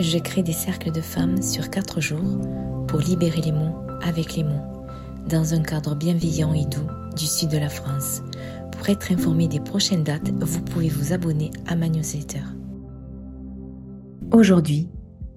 [0.00, 2.40] je crée des cercles de femmes sur quatre jours
[2.86, 4.86] pour libérer les mots avec les mots,
[5.28, 6.86] dans un cadre bienveillant et doux
[7.16, 8.22] du sud de la France.
[8.72, 12.42] Pour être informé des prochaines dates, vous pouvez vous abonner à ma newsletter.
[14.32, 14.88] Aujourd'hui,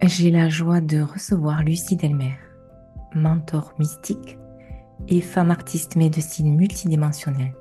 [0.04, 2.38] j'ai la joie de recevoir Lucie Delmer,
[3.16, 4.38] mentor mystique
[5.08, 7.56] et femme artiste médecine multidimensionnelle.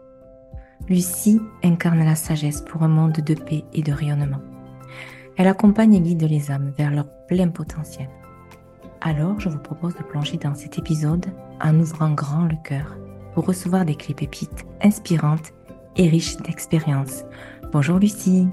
[0.89, 4.41] Lucie incarne la sagesse pour un monde de paix et de rayonnement.
[5.41, 8.11] Elle accompagne et guide les âmes vers leur plein potentiel.
[9.01, 11.25] Alors, je vous propose de plonger dans cet épisode
[11.63, 12.99] en ouvrant grand le cœur
[13.33, 15.55] pour recevoir des clés pépites inspirantes
[15.97, 17.25] et riches d'expériences.
[17.73, 18.49] Bonjour Lucie.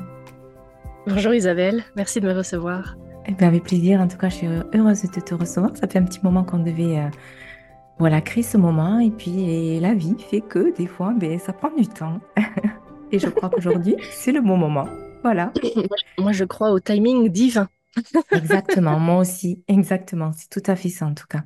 [1.05, 2.95] Bonjour Isabelle, merci de me recevoir.
[3.25, 5.75] Eh bien, avec plaisir, en tout cas, je suis heureuse de te recevoir.
[5.75, 7.09] Ça fait un petit moment qu'on devait euh,
[7.99, 11.69] voilà, créer ce moment et puis la vie fait que des fois, ben, ça prend
[11.77, 12.22] du temps.
[13.11, 14.88] et je crois qu'aujourd'hui, c'est le bon moment.
[15.27, 15.52] Voilà.
[16.17, 17.67] Moi, je crois au timing divin.
[18.31, 20.31] Exactement, moi aussi, exactement.
[20.31, 21.44] C'est tout à fait ça en tout cas.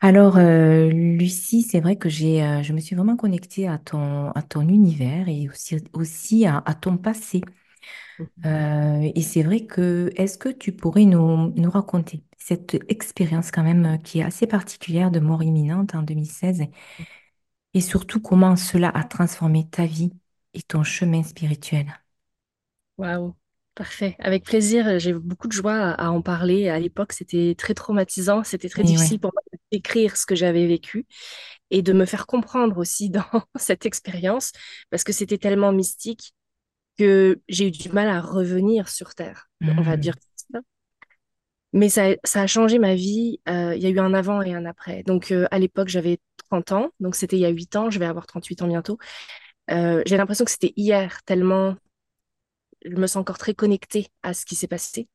[0.00, 4.30] Alors, euh, Lucie, c'est vrai que j'ai, euh, je me suis vraiment connectée à ton,
[4.32, 7.40] à ton univers et aussi, aussi à, ton passé.
[8.18, 8.26] Mhm.
[8.44, 13.62] Euh, et c'est vrai que, est-ce que tu pourrais nous, nous raconter cette expérience quand
[13.62, 16.64] même qui est assez particulière de mort imminente en 2016
[17.74, 20.12] et surtout comment cela a transformé ta vie
[20.54, 21.86] et ton chemin spirituel?
[22.98, 23.34] Waouh,
[23.74, 24.16] parfait.
[24.18, 26.68] Avec plaisir, j'ai beaucoup de joie à, en parler.
[26.68, 31.06] À l'époque, c'était très traumatisant, c'était très difficile pour moi d'écrire ce que j'avais vécu
[31.70, 33.24] et de me faire comprendre aussi dans
[33.56, 34.52] cette expérience
[34.90, 36.32] parce que c'était tellement mystique
[36.98, 40.00] que j'ai eu du mal à revenir sur Terre, on va mmh.
[40.00, 40.14] dire
[40.52, 40.60] ça.
[41.76, 43.40] Mais ça, a changé ma vie.
[43.50, 45.02] Euh, il y a eu un avant et un après.
[45.02, 46.90] Donc, euh, à l'époque, j'avais 30 ans.
[47.00, 47.90] Donc, c'était il y a 8 ans.
[47.90, 48.96] Je vais avoir 38 ans bientôt.
[49.70, 51.76] Euh, j'ai l'impression que c'était hier, tellement
[52.90, 55.08] je me sens encore très connectée à ce qui s'est passé.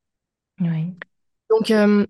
[0.59, 0.93] Oui.
[1.49, 2.05] Donc, euh,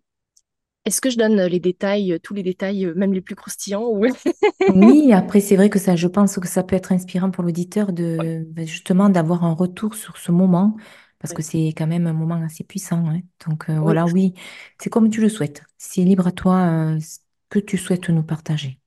[0.85, 3.91] est-ce que je donne les détails, tous les détails, euh, même les plus croustillants
[4.75, 7.93] Oui, après, c'est vrai que ça, je pense que ça peut être inspirant pour l'auditeur
[7.93, 10.75] de ben, justement d'avoir un retour sur ce moment,
[11.19, 13.07] parce que c'est quand même un moment assez puissant.
[13.07, 13.21] Hein.
[13.47, 14.33] Donc euh, voilà, oui,
[14.79, 15.63] c'est comme tu le souhaites.
[15.77, 16.95] C'est libre à toi
[17.49, 18.80] que tu souhaites nous partager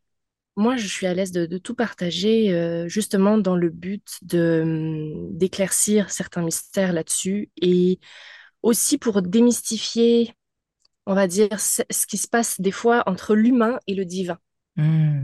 [0.56, 5.37] moi, je suis à l'aise de, tout partager, euh, justement dans le but de hum,
[5.37, 7.98] d'éclaircir certains mystères là-dessus et
[8.62, 10.32] aussi pour démystifier,
[11.06, 14.38] on va dire, ce, qui se passe des fois entre l'humain et le divin.
[14.76, 15.22] Mmh.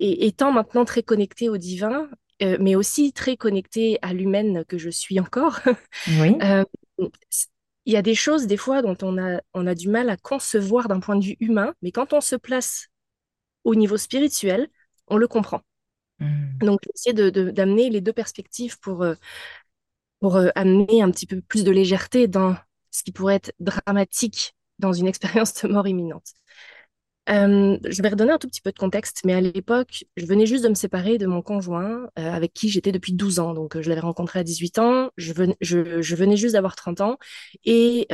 [0.00, 2.08] Et, étant maintenant très connectée au divin,
[2.42, 5.60] euh, mais aussi très connectée à l'humaine que je suis encore,
[6.20, 6.36] oui.
[6.42, 6.64] Euh,
[7.86, 10.16] il y a des choses des fois dont on a, on a du mal à
[10.16, 12.88] concevoir d'un point de vue humain, mais quand on se place
[13.64, 14.68] au niveau spirituel,
[15.08, 15.60] on le comprend.
[16.20, 16.58] Hmm.
[16.60, 19.14] Donc, essayé d'amener les deux perspectives pour, euh,
[20.20, 22.56] pour euh, amener un petit peu plus de légèreté dans
[22.90, 26.32] ce qui pourrait être dramatique dans une expérience de mort imminente.
[27.30, 30.44] Euh, je vais redonner un tout petit peu de contexte, mais à l'époque, je venais
[30.44, 33.54] juste de me séparer de mon conjoint avec qui j'étais depuis 12 ans.
[33.54, 37.00] Donc, je l'avais rencontré à 18 ans, je venais, je, je venais juste d'avoir 30
[37.00, 37.16] ans
[37.64, 38.06] et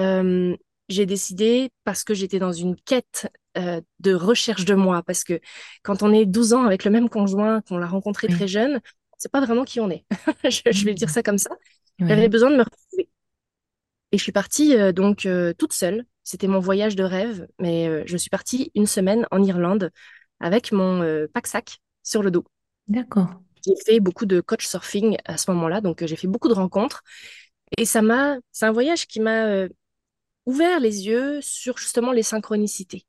[0.91, 5.41] j'ai décidé, parce que j'étais dans une quête euh, de recherche de moi, parce que
[5.83, 8.81] quand on est 12 ans avec le même conjoint, qu'on l'a rencontré très jeune,
[9.17, 10.05] c'est pas vraiment qui on est.
[10.45, 11.51] je, vais dire ça comme ça.
[11.99, 13.09] J'avais besoin de me retrouver.
[14.13, 16.05] Et je suis partie euh, donc euh, toute seule.
[16.25, 19.91] C'était mon voyage de rêve, mais je suis partie une semaine en Irlande
[20.39, 22.45] avec mon pack-sac sur le dos.
[22.87, 23.41] D'accord.
[23.67, 27.03] J'ai fait beaucoup de coach surfing à ce moment-là, donc j'ai fait beaucoup de rencontres.
[27.77, 29.67] Et ça m'a, c'est un voyage qui m'a
[30.47, 33.07] ouvert les yeux sur justement les synchronicités.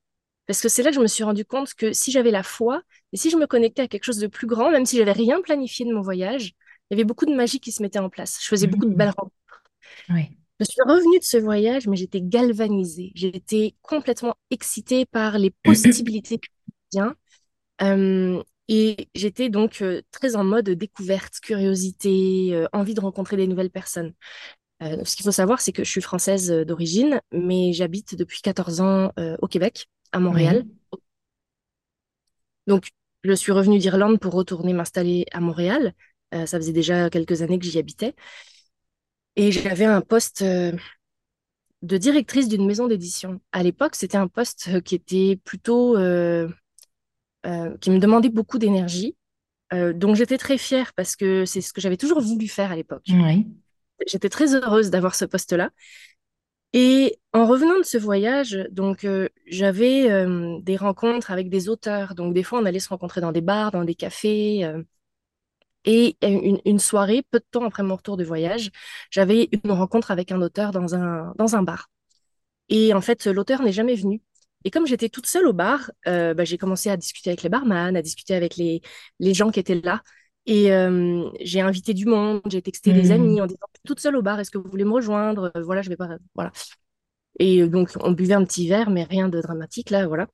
[0.48, 2.82] Parce que c'est là que je me suis rendu compte que si j'avais la foi,
[3.14, 5.42] et si je me connectais à quelque chose de plus grand, même si j'avais rien
[5.42, 6.54] planifié de mon voyage,
[6.90, 8.40] il y avait beaucoup de magie qui se mettait en place.
[8.42, 9.36] Je faisais beaucoup de belles rencontres.
[10.10, 10.38] Oui.
[10.60, 13.12] Je suis revenue de ce voyage, mais j'étais galvanisée.
[13.16, 17.16] J'étais complètement excitée par les possibilités quotidiennes.
[17.82, 23.48] Euh, et j'étais donc euh, très en mode découverte, curiosité, euh, envie de rencontrer des
[23.48, 24.14] nouvelles personnes.
[24.82, 28.42] Euh, ce qu'il faut savoir, c'est que je suis française euh, d'origine, mais j'habite depuis
[28.42, 30.66] 14 ans euh, au Québec, à Montréal.
[32.68, 32.90] Donc,
[33.24, 35.94] je suis revenue d'Irlande pour retourner m'installer à Montréal.
[36.32, 38.16] ça faisait déjà quelques années que j'y habitais.
[39.36, 40.78] Et j'avais un poste de
[41.82, 43.42] directrice d'une maison d'édition.
[43.52, 45.96] À l'époque, c'était un poste qui était plutôt...
[45.96, 46.00] qui
[47.44, 49.16] me demandait beaucoup d'énergie.
[49.72, 53.06] donc, j'étais très fière parce que c'est ce que j'avais toujours voulu faire à l'époque.
[53.10, 53.48] Oui.
[54.08, 55.72] J'étais très heureuse d'avoir ce poste-là.
[56.74, 62.16] Et en revenant de ce voyage, donc euh, j'avais euh, des rencontres avec des auteurs.
[62.16, 64.64] Donc des fois, on allait se rencontrer dans des bars, dans des cafés.
[64.64, 64.82] Euh,
[65.84, 68.70] et une, soirée, peu de temps après mon retour de voyage,
[69.10, 71.90] j'avais une rencontre avec un auteur dans un, dans un bar.
[72.70, 74.22] Et en fait, l'auteur n'est jamais venu.
[74.64, 77.96] Et comme j'étais toute seule au bar, bah, j'ai commencé à discuter avec les barman,
[77.98, 78.82] à discuter avec les,
[79.20, 80.04] les gens qui étaient là.
[80.48, 83.44] Et euh, j'ai invité du monde, j'ai texté des amis hmm.
[83.44, 85.52] en disant toute seule au bar, est-ce que vous voulez me rejoindre?
[85.64, 86.18] Voilà, je vais pas.
[86.36, 86.52] Voilà.
[87.40, 90.28] Et donc, on buvait un petit verre, mais rien de dramatique là, voilà.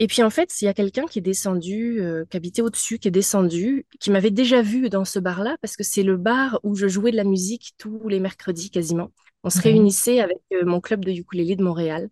[0.00, 2.98] Et puis en fait, il y a quelqu'un qui est descendu, euh, qui habitait au-dessus,
[2.98, 6.60] qui est descendu, qui m'avait déjà vu dans ce bar-là, parce que c'est le bar
[6.62, 9.10] où je jouais de la musique tous les mercredis quasiment.
[9.42, 12.10] On se réunissait avec euh, mon club de ukulélé de Montréal.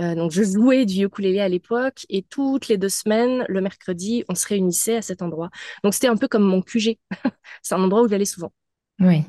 [0.00, 4.24] Euh, donc je jouais du ukulélé à l'époque et toutes les deux semaines, le mercredi,
[4.28, 5.50] on se réunissait à cet endroit.
[5.82, 6.98] Donc c'était un peu comme mon QG.
[7.62, 8.52] c'est un endroit où j'allais souvent.
[9.00, 9.24] Oui.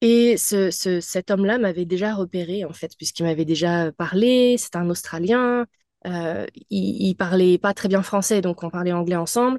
[0.00, 4.56] Et ce, cet homme-là m'avait déjà repéré, en fait, puisqu'il m'avait déjà parlé.
[4.58, 5.66] C'est un Australien.
[6.06, 9.58] Euh, il, parlait pas très bien français, donc on parlait anglais ensemble.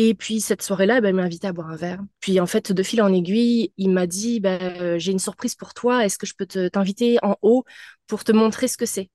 [0.00, 2.00] Et puis cette soirée-là, ben, il m'a invité à boire un verre.
[2.20, 5.56] Puis en fait, de fil en aiguille, il m'a dit ben, euh, J'ai une surprise
[5.56, 7.64] pour toi, est-ce que je peux t'inviter en haut
[8.06, 9.10] pour te montrer ce que c'est?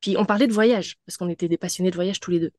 [0.00, 2.50] Puis on parlait de voyage, parce qu'on était des passionnés de voyage tous les deux.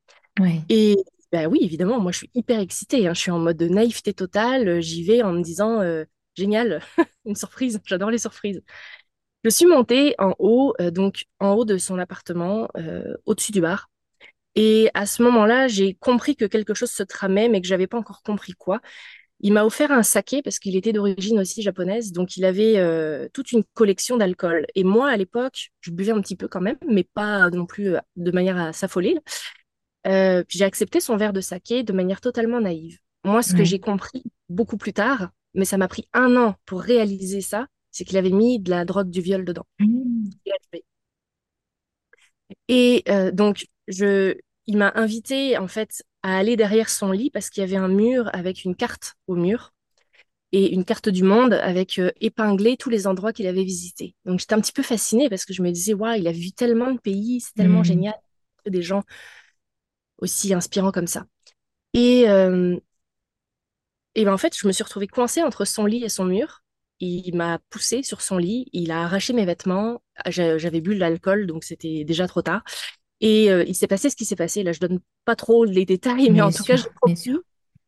[0.70, 0.96] Et
[1.34, 3.08] ben, oui, évidemment, moi je suis hyper excitée.
[3.08, 3.14] Hein.
[3.14, 4.80] Je suis en mode de naïveté totale.
[4.80, 6.82] J'y vais en me disant euh, Génial,
[7.26, 8.64] une surprise, j'adore les surprises.
[9.44, 13.60] Je suis montée en haut, euh, donc en haut de son appartement, euh, au-dessus du
[13.60, 13.88] bar.
[14.62, 17.98] Et à ce moment-là, j'ai compris que quelque chose se tramait, mais que j'avais pas
[17.98, 18.82] encore compris quoi.
[19.40, 23.30] Il m'a offert un saké parce qu'il était d'origine aussi japonaise, donc il avait euh,
[23.32, 24.66] toute une collection d'alcool.
[24.76, 27.96] Et moi, à l'époque, je buvais un petit peu quand même, mais pas non plus
[28.18, 29.18] de manière à s'affoler.
[30.04, 33.00] puis j'ai accepté son verre de saké de manière totalement naïve.
[33.24, 36.82] Moi, ce que j'ai compris beaucoup plus tard, mais ça m'a pris un an pour
[36.82, 39.66] réaliser ça, c'est qu'il avait mis de la drogue du viol dedans.
[39.80, 40.30] Mmh.
[42.68, 44.36] Et euh, donc, je,
[44.69, 47.88] il m'a invité en fait à aller derrière son lit parce qu'il y avait un
[47.88, 49.74] mur avec une carte au mur
[50.51, 54.16] et une carte du monde avec euh, épinglé tous les endroits qu'il avait visités.
[54.25, 56.51] Donc j'étais un petit peu fascinée parce que je me disais, waouh, il a vu
[56.51, 57.86] tellement de pays, c'est tellement mmh.
[57.86, 58.16] génial,
[58.68, 59.01] des gens
[60.19, 61.25] aussi inspirants comme ça.
[61.95, 62.77] Et, euh,
[64.13, 66.62] et ben en fait, je me suis retrouvée coincée entre son lit et son mur
[67.00, 71.48] il m'a poussé sur son lit, il a arraché mes vêtements, j'avais bu de l'alcool,
[71.48, 72.63] donc c'était déjà trop tard.
[73.21, 74.63] Et euh, il s'est passé ce qui s'est passé.
[74.63, 77.38] Là, je donne pas trop les détails, mais en tout cas, j'ai compris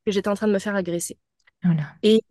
[0.05, 1.17] que j'étais en train de me faire agresser.
[2.03, 2.21] Et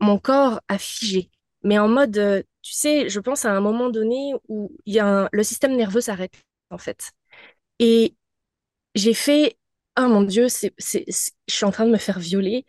[0.00, 1.30] mon corps a figé.
[1.64, 5.00] Mais en mode, euh, tu sais, je pense à un moment donné où il y
[5.00, 6.34] a le système nerveux s'arrête,
[6.70, 7.10] en fait.
[7.80, 8.14] Et
[8.94, 9.56] j'ai fait,
[9.98, 12.64] oh mon Dieu, c'est, je suis en train de me faire violer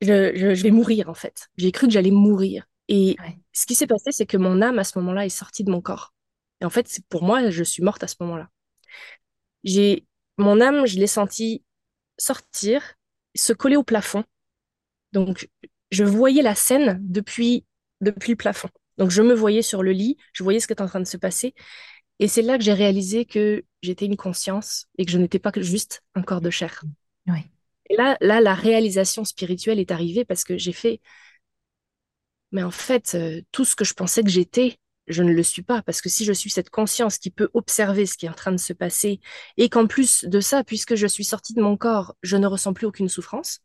[0.00, 1.48] je, vais mourir en fait.
[1.56, 2.64] J'ai cru que j'allais mourir.
[2.88, 3.16] Et
[3.52, 5.80] ce qui s'est passé, c'est que mon âme à ce moment-là est sortie de mon
[5.80, 6.14] corps.
[6.60, 8.48] Et en fait, pour moi, je suis morte à ce moment-là.
[9.64, 10.06] J'ai
[10.36, 11.64] mon âme, je l'ai sentie
[12.18, 12.94] sortir,
[13.34, 14.24] se coller au plafond.
[15.12, 15.48] Donc,
[15.90, 17.64] je voyais la scène depuis
[18.00, 18.68] depuis le plafond.
[18.98, 21.06] Donc, je me voyais sur le lit, je voyais ce qui était en train de
[21.06, 21.54] se passer.
[22.20, 25.52] Et c'est là que j'ai réalisé que j'étais une conscience et que je n'étais pas
[25.56, 26.82] juste un corps de chair.
[27.26, 27.40] Oui.
[27.90, 31.00] Et là, là, la réalisation spirituelle est arrivée parce que j'ai fait,
[32.52, 34.78] mais en fait, euh, tout ce que je pensais que j'étais,
[35.08, 35.82] je ne le suis pas.
[35.82, 38.52] Parce que si je suis cette conscience qui peut observer ce qui est en train
[38.52, 39.20] de se passer,
[39.56, 42.72] et qu'en plus de ça, puisque je suis sortie de mon corps, je ne ressens
[42.74, 43.60] plus aucune souffrance,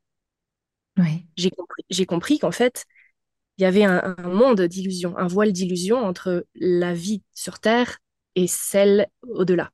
[1.37, 2.85] j'ai compris, compris qu'en fait,
[3.57, 7.99] il y avait un, un monde d'illusion, un voile d'illusion entre la vie sur Terre
[8.35, 9.71] et celle au-delà.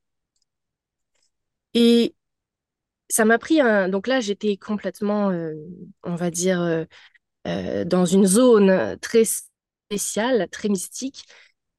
[1.74, 2.14] Et
[3.08, 3.88] ça m'a pris un.
[3.88, 5.54] Donc là, j'étais complètement, euh,
[6.02, 6.84] on va dire, euh,
[7.46, 11.26] euh, dans une zone très spéciale, très mystique.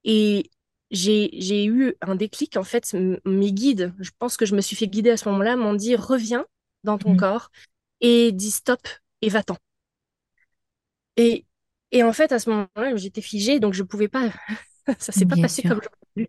[0.04, 0.50] Et
[0.92, 2.58] j'ai eu un déclic.
[2.58, 5.56] En fait, mes guides, je pense que je me suis fait guider à ce moment-là,
[5.56, 6.46] m'ont dit reviens
[6.84, 7.18] dans ton mmh.
[7.18, 7.52] corps
[8.02, 8.82] et dis stop
[9.22, 9.58] et va-t'en.
[11.18, 11.46] Et,
[11.92, 14.32] et en fait, à ce moment-là, j'étais figée, donc je pouvais pas.
[15.00, 16.26] ça s'est pas passé comme je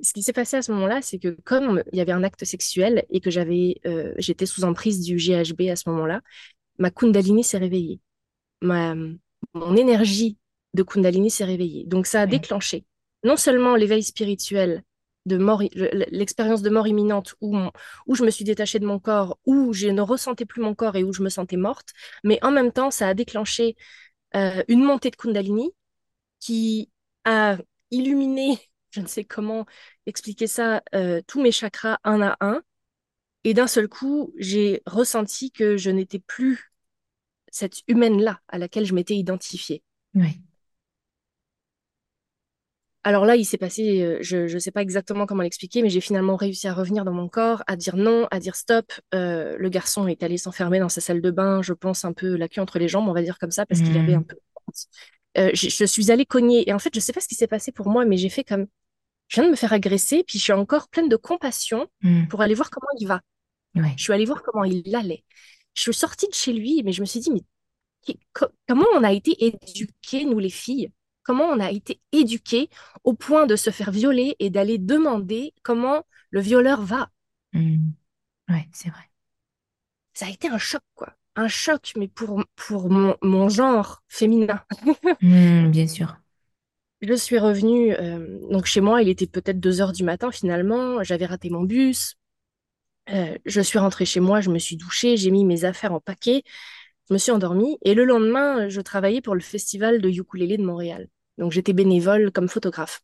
[0.00, 2.44] ce qui s'est passé à ce moment-là, c'est que comme il y avait un acte
[2.44, 6.20] sexuel et que j'avais, euh, j'étais sous emprise du GHB à ce moment-là,
[6.78, 8.00] ma Kundalini s'est réveillée.
[8.62, 8.94] Ma,
[9.54, 10.36] mon énergie
[10.74, 11.84] de Kundalini s'est réveillée.
[11.86, 12.84] Donc ça a déclenché
[13.24, 14.82] non seulement l'éveil spirituel
[15.26, 17.56] de mort, l'expérience de mort imminente où,
[18.06, 20.96] où je me suis détachée de mon corps, où je ne ressentais plus mon corps
[20.96, 21.90] et où je me sentais morte,
[22.24, 23.76] mais en même temps, ça a déclenché
[24.36, 25.70] euh, une montée de Kundalini
[26.40, 26.90] qui
[27.24, 27.58] a
[27.90, 28.58] illuminé
[28.90, 29.66] je ne sais comment
[30.06, 32.62] expliquer ça, euh, tous mes chakras un à un.
[33.44, 36.72] Et d'un seul coup, j'ai ressenti que je n'étais plus
[37.50, 39.82] cette humaine-là à laquelle je m'étais identifiée.
[40.14, 40.40] Oui.
[43.08, 46.02] Alors là, il s'est passé, euh, je ne sais pas exactement comment l'expliquer, mais j'ai
[46.02, 48.92] finalement réussi à revenir dans mon corps, à dire non, à dire stop.
[49.14, 52.36] Euh, le garçon est allé s'enfermer dans sa salle de bain, je pense un peu
[52.36, 54.26] la queue entre les jambes, on va dire comme ça, parce qu'il avait un mmh.
[54.26, 54.36] peu
[55.54, 56.68] je, je, suis allée cogner.
[56.68, 58.44] Et en fait, je sais pas ce qui s'est passé pour moi, mais j'ai fait
[58.44, 58.66] comme,
[59.28, 62.26] je viens de me faire agresser, puis je suis encore pleine de compassion hmm.
[62.26, 63.22] pour aller voir comment il va.
[63.96, 65.24] Je suis allée voir comment il allait.
[65.72, 67.42] Je suis sortie de chez lui, mais je me suis dit, mais
[68.66, 70.90] comment on a été éduqués, nous les filles?
[71.28, 72.70] Comment on a été éduqués
[73.04, 77.10] au point de se faire violer et d'aller demander comment le violeur va
[77.52, 77.90] hmm.
[78.48, 79.02] Ouais, c'est vrai.
[80.14, 81.12] Ça a été un choc, quoi.
[81.36, 84.64] Un choc, mais pour, pour mon, mon genre féminin.
[85.20, 86.16] Hmm, bien sûr.
[87.02, 91.04] Je suis revenue euh, donc chez moi, il était peut-être 2 heures du matin finalement,
[91.04, 92.16] j'avais raté mon bus.
[93.10, 96.00] Euh, je suis rentrée chez moi, je me suis douchée, j'ai mis mes affaires en
[96.00, 96.42] paquet,
[97.10, 100.64] je me suis endormie et le lendemain, je travaillais pour le festival de ukulélé de
[100.64, 101.06] Montréal.
[101.38, 103.00] Donc j'étais bénévole comme photographe.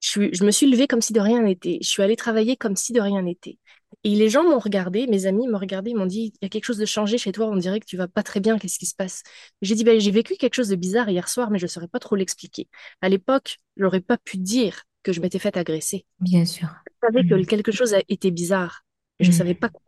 [0.00, 1.78] Je, je me suis levée comme si de rien n'était.
[1.80, 3.58] Je suis allée travailler comme si de rien n'était.
[4.04, 6.48] Et les gens m'ont regardé, mes amis m'ont regardé, ils m'ont dit, il y a
[6.48, 8.78] quelque chose de changé chez toi, on dirait que tu vas pas très bien, qu'est-ce
[8.78, 9.22] qui se passe
[9.60, 11.88] J'ai dit, ben, j'ai vécu quelque chose de bizarre hier soir, mais je ne saurais
[11.88, 12.68] pas trop l'expliquer.
[13.00, 16.04] À l'époque, je n'aurais pas pu dire que je m'étais fait agresser.
[16.20, 16.68] Bien sûr.
[16.86, 17.46] Je savais que mm.
[17.46, 18.84] quelque chose a été bizarre,
[19.18, 19.38] mais je ne mm.
[19.38, 19.82] savais pas quoi.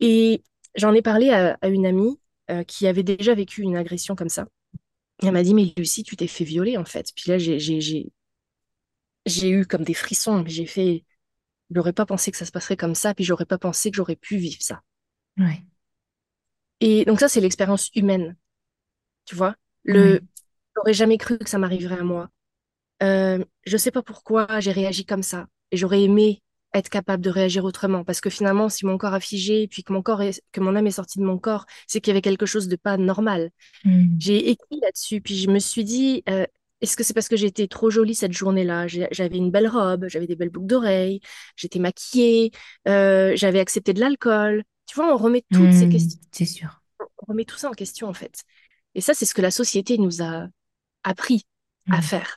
[0.00, 0.42] Et
[0.74, 2.18] j'en ai parlé à, une amie
[2.50, 4.46] euh, qui avait déjà vécu une agression comme ça.
[5.26, 7.08] Elle m'a dit, mais Lucie, tu t'es fait violer en fait.
[7.14, 8.20] Puis là, j'ai
[9.50, 11.04] eu comme des frissons, j'ai fait
[11.70, 14.16] j'aurais pas pensé que ça se passerait comme ça, puis j'aurais pas pensé que j'aurais
[14.16, 14.82] pu vivre ça.
[15.38, 15.64] Ouais.
[16.80, 18.36] Et donc ça, c'est l'expérience humaine.
[19.24, 19.54] Tu vois?
[19.84, 20.20] Le,
[20.76, 22.28] j'aurais jamais cru que ça m'arriverait à moi.
[23.02, 25.46] Euh, je sais pas pourquoi j'ai réagi comme ça.
[25.70, 26.42] Et j'aurais aimé
[26.74, 28.04] être capable de réagir autrement.
[28.04, 30.76] Parce que finalement, si mon corps a figé, puis que mon corps est, que mon
[30.76, 33.50] âme est sortie de mon corps, c'est qu'il y avait quelque chose de pas normal.
[33.84, 34.14] Hmm.
[34.18, 36.46] J'ai écrit là-dessus, puis je me suis dit, euh,
[36.80, 38.86] est-ce que c'est parce que j'étais trop jolie cette journée-là?
[38.86, 41.20] J'avais une belle robe, j'avais des belles boucles d'oreilles,
[41.56, 42.52] j'étais maquillée,
[42.88, 44.64] euh, j'avais accepté de l'alcool.
[44.86, 46.20] Tu vois, on remet toutes ces mmh, questions.
[46.32, 46.80] C'est sûr.
[47.00, 48.42] On remet tout ça en question, en fait.
[48.94, 50.48] Et ça, c'est ce que la société nous a
[51.04, 51.44] appris
[51.90, 52.02] à mmh.
[52.02, 52.36] faire,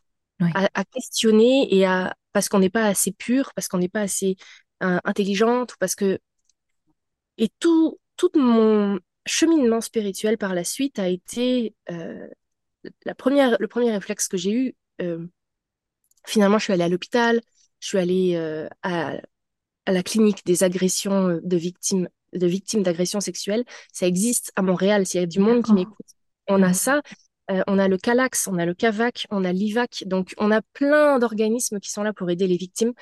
[0.54, 4.36] à, questionner et à parce qu'on n'est pas assez pur, parce qu'on n'est pas assez
[4.84, 6.20] euh, intelligente, ou parce que
[7.38, 12.28] et tout tout mon cheminement spirituel par la suite a été euh,
[13.06, 15.26] la première, le premier réflexe que j'ai eu, euh,
[16.26, 17.42] finalement, je suis allée à l'hôpital,
[17.80, 18.36] je suis allée
[18.84, 19.14] à,
[19.86, 23.64] à, la clinique des agressions de victimes de victimes d'agressions sexuelles.
[23.92, 25.06] Ça existe à Montréal.
[25.06, 26.06] S'il y a du monde qui m'écoute,
[26.48, 27.02] on a ça.
[27.50, 30.04] On a le CALAX, on a le CAVAC, on a l'IVAC.
[30.06, 32.94] Donc, on a plein d'organismes qui sont là pour aider les victimes.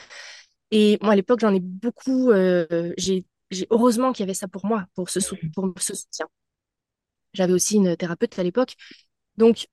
[0.72, 2.32] Et moi, à l'époque, j'en ai beaucoup.
[2.98, 3.26] j'ai
[3.70, 6.28] heureusement qu'il y avait ça pour moi, pour ce, soutien.
[7.34, 8.76] J'avais aussi une thérapeute à l'époque
[9.38, 9.68] donc,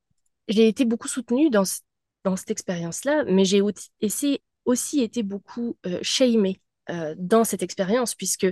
[0.48, 6.60] j'ai été beaucoup soutenue dans, cette expérience-là, mais j'ai aussi, été beaucoup euh, shamée
[6.90, 8.46] euh, dans cette expérience, puisque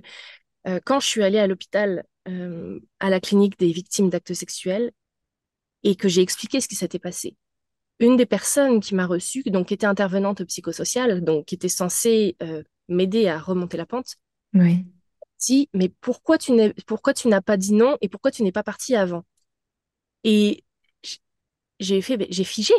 [0.66, 4.92] euh, quand je suis allée à l'hôpital, euh, à la clinique des victimes d'actes sexuels,
[5.86, 7.36] et que j'ai expliqué ce qui s'était passé,
[7.98, 12.36] une des personnes qui m'a reçue, donc qui était intervenante psychosociale, donc qui était censée
[12.88, 14.16] m'aider à remonter la pente,
[14.52, 14.84] oui.
[15.38, 18.52] dit mais pourquoi tu n'as pourquoi tu n'as pas dit non et pourquoi tu n'es
[18.52, 19.24] pas partie avant?
[20.24, 20.64] Et
[21.80, 22.74] j'ai fait, ben, j'ai figé.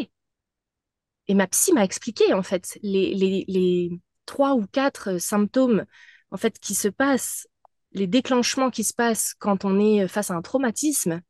[1.28, 3.92] Et ma psy m'a expliqué, en fait, les, les, les
[4.26, 5.86] trois ou quatre euh, symptômes,
[6.32, 7.48] en fait, qui se passent,
[7.92, 11.22] les déclenchements qui se passent quand on est face à un traumatisme.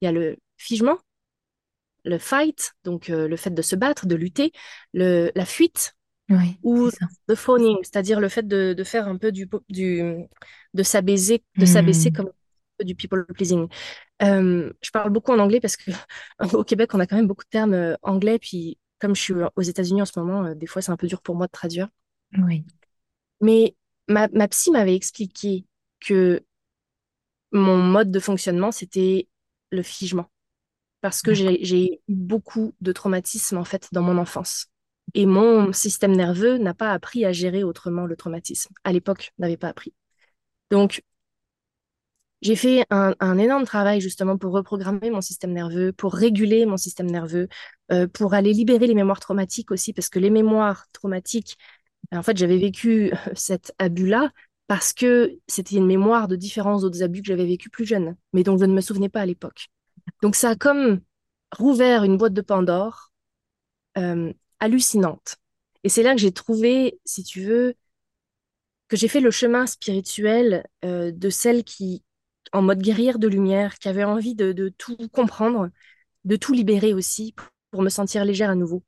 [0.00, 0.98] Il y a le figement,
[2.04, 4.52] le fight, donc euh, le fait de se battre, de lutter,
[4.92, 5.94] le, la fuite,
[6.62, 6.90] ou
[7.26, 10.28] le phoning, c'est-à-dire le fait de, de, faire un peu du, du
[10.74, 12.12] de s'abaisser, de s'abaisser hmm.
[12.12, 12.30] comme
[12.84, 13.68] du people pleasing.
[14.22, 15.90] Euh, je parle beaucoup en anglais parce que
[16.56, 18.38] au Québec, on a quand même beaucoup de termes euh, anglais.
[18.38, 21.06] Puis comme je suis aux États-Unis en ce moment, euh, des fois, c'est un peu
[21.06, 21.88] dur pour moi de traduire.
[22.36, 22.64] Oui.
[23.40, 23.76] Mais
[24.08, 25.64] ma, ma psy m'avait expliqué
[26.00, 26.42] que
[27.52, 29.28] mon mode de fonctionnement, c'était
[29.70, 30.30] le figement.
[31.00, 34.66] Parce que j'ai eu beaucoup de traumatismes, en fait, dans mon enfance.
[35.14, 38.74] Et mon système nerveux n'a pas appris à gérer autrement le traumatisme.
[38.84, 39.94] À l'époque, n'avait pas appris.
[40.70, 41.02] Donc,
[42.40, 47.10] j'ai fait un, énorme travail justement pour reprogrammer mon système nerveux, pour réguler mon système
[47.10, 47.48] nerveux,
[47.90, 51.56] euh, pour aller libérer les mémoires traumatiques aussi, parce que les mémoires traumatiques,
[52.12, 54.30] en fait, j'avais vécu cet abus-là
[54.68, 58.44] parce que c'était une mémoire de différents autres abus que j'avais vécu plus jeune, mais
[58.44, 59.68] dont je ne me souvenais pas à l'époque.
[60.22, 61.00] Donc ça a comme
[61.56, 63.12] rouvert une boîte de Pandore
[63.96, 65.36] euh, hallucinante.
[65.84, 67.74] Et c'est là que j'ai trouvé, si tu veux,
[68.88, 72.02] que j'ai fait le chemin spirituel euh, de celle qui,
[72.52, 75.70] en mode guerrière de lumière, qui avait envie de, tout comprendre,
[76.24, 77.34] de tout libérer aussi
[77.70, 78.82] pour me sentir légère à nouveau.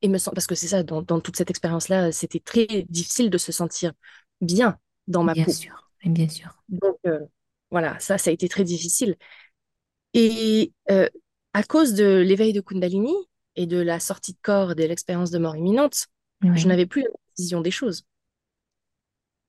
[0.00, 3.50] Et me parce que c'est ça, dans, toute cette expérience-là, c'était très difficile de se
[3.50, 3.92] sentir
[4.40, 4.78] bien
[5.08, 5.52] dans ma bien peau.
[5.52, 6.62] Sûr, bien sûr.
[6.68, 7.20] Donc euh,
[7.70, 9.16] voilà, ça, ça a été très difficile.
[10.14, 11.08] Et euh,
[11.52, 13.14] à cause de l'éveil de Kundalini
[13.56, 16.06] et de la sortie de corps et de l'expérience de mort imminente,
[16.54, 18.04] je n'avais plus la vision des choses.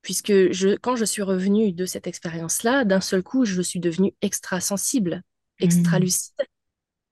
[0.02, 4.14] Puisque je, quand je suis revenue de cette expérience-là, d'un seul coup, je suis devenue
[4.22, 5.24] extra sensible,
[5.60, 6.04] extra Mm.
[6.04, 6.34] lucide.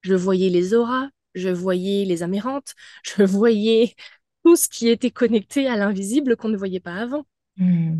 [0.01, 3.95] Je voyais les auras, je voyais les amérantes, je voyais
[4.43, 7.25] tout ce qui était connecté à l'invisible qu'on ne voyait pas avant.
[7.57, 7.95] Mm.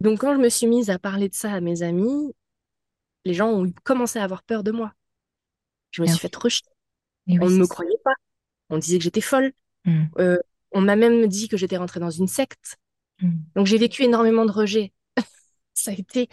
[0.00, 2.34] Donc quand je me suis mise à parler de ça à mes amis,
[3.28, 4.94] les gens ont commencé à avoir peur de moi.
[5.90, 6.36] Je me Ah suis fait oui.
[6.36, 6.70] rejeter.
[7.28, 7.68] Et oui, On ne me ça.
[7.68, 8.14] croyait pas.
[8.70, 9.52] On disait que j'étais folle.
[9.84, 10.12] Mm.
[10.18, 10.38] Euh,
[10.72, 12.76] on m'a même dit que j'étais rentrée dans une secte.
[13.22, 13.48] Mm.
[13.56, 14.92] Donc j'ai vécu énormément de rejet.
[15.74, 16.28] Ça a été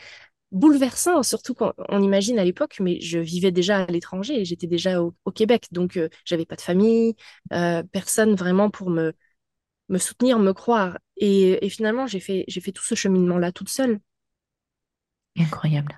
[0.51, 5.01] bouleversant, surtout quand on imagine à l'époque, mais je vivais déjà à l'étranger, j'étais déjà
[5.01, 7.15] au, au Québec, donc euh, j'avais pas de famille,
[7.53, 9.13] euh, personne vraiment pour me,
[9.89, 10.99] me soutenir, me croire.
[11.17, 13.99] Et, et finalement, j'ai fait, j'ai fait tout ce cheminement-là toute seule.
[15.37, 15.95] Incroyable.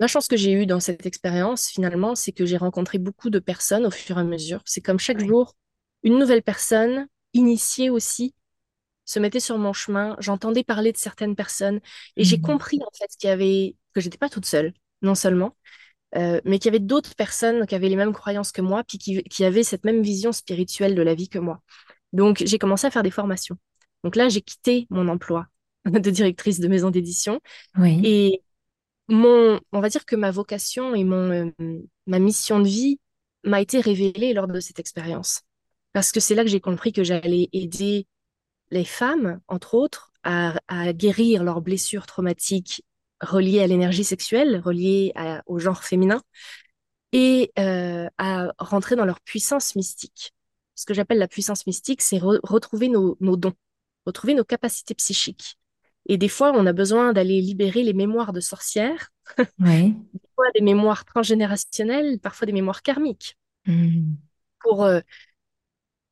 [0.00, 3.38] La chance que j'ai eue dans cette expérience, finalement, c'est que j'ai rencontré beaucoup de
[3.40, 4.60] personnes au fur et à mesure.
[4.64, 5.56] C'est comme chaque jour,
[6.04, 8.34] une nouvelle personne, initiée aussi,
[9.04, 10.16] se mettait sur mon chemin.
[10.20, 11.80] J'entendais parler de certaines personnes
[12.16, 12.42] et j'ai Mm.
[12.42, 15.56] compris en fait qu'il y avait que j'étais pas toute seule, non seulement,
[16.16, 18.98] euh, mais qu'il y avait d'autres personnes qui avaient les mêmes croyances que moi, puis
[18.98, 21.60] qui, qui avaient cette même vision spirituelle de la vie que moi.
[22.12, 23.56] Donc j'ai commencé à faire des formations.
[24.04, 25.46] Donc là, j'ai quitté mon emploi
[25.86, 27.40] de directrice de maison d'édition
[27.78, 28.00] Oui.
[28.02, 28.42] et
[29.08, 31.50] mon, on va dire que ma vocation et mon, euh,
[32.06, 33.00] ma mission de vie
[33.44, 35.42] m'a été révélée lors de cette expérience.
[35.92, 38.06] Parce que c'est là que j'ai compris que j'allais aider
[38.70, 42.84] les femmes, entre autres, à, à guérir leurs blessures traumatiques
[43.22, 46.22] reliées à l'énergie sexuelle, reliées à- au genre féminin,
[47.12, 50.34] et euh, à rentrer dans leur puissance mystique.
[50.74, 53.54] Ce que j'appelle la puissance mystique, c'est re- retrouver nos, nos dons,
[54.06, 55.58] retrouver nos capacités psychiques.
[56.08, 59.10] Et des fois, on a besoin d'aller libérer les mémoires de sorcières,
[59.58, 59.94] Oui.
[60.22, 63.36] parfois des mémoires transgénérationnelles, parfois des mémoires karmiques,
[63.66, 64.18] Mm.
[64.60, 65.00] pour euh,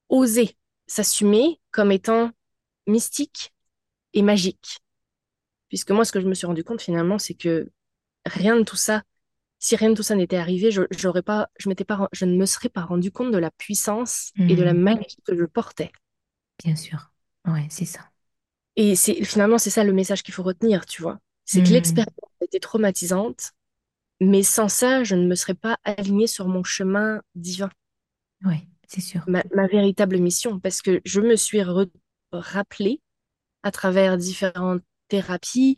[0.09, 2.31] oser s'assumer comme étant
[2.87, 3.53] mystique
[4.15, 4.79] et magique.
[5.69, 7.71] Puisque moi, ce que je me suis rendu compte finalement, c'est que
[8.27, 9.03] rien de tout ça,
[9.61, 12.37] si rien de tout ça n'était arrivé, je, j'aurais pas, je m'étais pas, je ne
[12.37, 14.85] me serais pas rendu compte de la puissance et de la Mm.
[14.85, 15.93] magie que je portais.
[16.63, 17.11] Bien sûr.
[17.47, 18.11] Ouais, c'est ça.
[18.77, 21.19] Et c'est finalement, c'est ça le message qu'il faut retenir, tu vois.
[21.45, 21.73] C'est que Mm.
[21.73, 23.53] l'expérience a été traumatisante,
[24.21, 27.71] mais sans ça, je ne me serais pas alignée sur mon chemin divin,
[28.45, 29.27] Ouais, c'est sûr.
[29.27, 31.61] ma, ma véritable mission, parce que je me suis
[32.33, 33.01] rappelée
[33.63, 35.77] à travers différentes thérapies,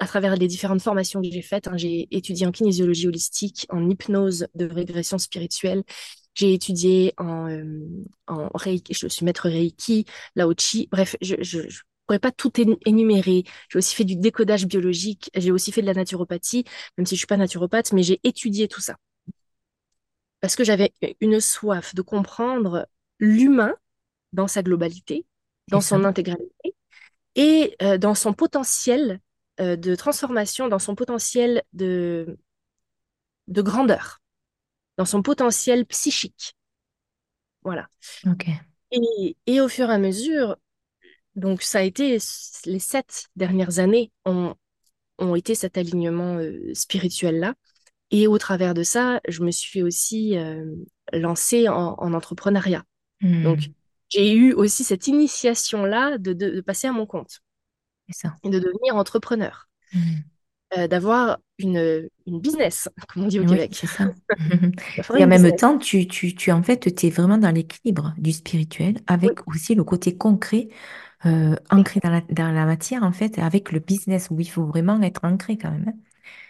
[0.00, 1.68] à travers les différentes formations que j'ai faites.
[1.68, 1.76] hein.
[1.78, 5.84] J'ai étudié en kinésiologie holistique, en hypnose de régression spirituelle.
[6.34, 7.86] J'ai étudié en, euh,
[8.28, 10.06] en Reiki, je suis maître Reiki,
[10.36, 10.88] Lao Chi.
[10.92, 11.68] Bref, je ne
[12.08, 13.44] pourrais pas tout énu- énumérer.
[13.70, 15.30] J'ai aussi fait du décodage biologique.
[15.36, 16.64] J'ai aussi fait de la naturopathie,
[16.98, 18.96] même si je suis pas naturopathe, mais j'ai étudié tout ça.
[20.40, 23.74] Parce que j'avais une soif de comprendre l'humain
[24.32, 25.26] dans sa globalité,
[25.70, 26.76] dans son intégralité
[27.36, 29.20] et euh, dans son potentiel
[29.60, 32.38] euh, de transformation, dans son potentiel de,
[33.48, 34.20] de grandeur,
[34.98, 36.56] dans son potentiel psychique.
[37.62, 37.88] Voilà.
[38.26, 38.48] Ok.
[38.90, 40.56] Et, et au fur et à mesure,
[41.38, 42.18] donc ça a été
[42.66, 44.54] les sept dernières années ont,
[45.18, 47.54] ont été cet alignement euh, spirituel-là.
[48.12, 50.66] Et au travers de ça, je me suis aussi euh,
[51.12, 52.84] lancée en, en entrepreneuriat.
[53.42, 53.74] Donc, Mm.
[54.10, 57.40] j'ai eu aussi cette initiation-là de, de, de passer à mon compte
[58.10, 58.38] ça.
[58.42, 59.68] et de devenir entrepreneur.
[59.92, 60.22] Mm.
[60.76, 63.82] euh, d'avoir une, une business, comme on dit au Oui, Québec.
[63.86, 64.12] ça.
[65.14, 65.56] Et en même business.
[65.56, 69.74] temps, tu, tu, tu en fait, es vraiment dans l'équilibre du spirituel Oui, avec aussi
[69.74, 70.68] le côté concret,
[71.26, 74.66] euh, ancré dans la, dans la matière, en fait, avec le business où il faut
[74.66, 75.88] vraiment être ancré quand même.
[75.88, 75.94] hein.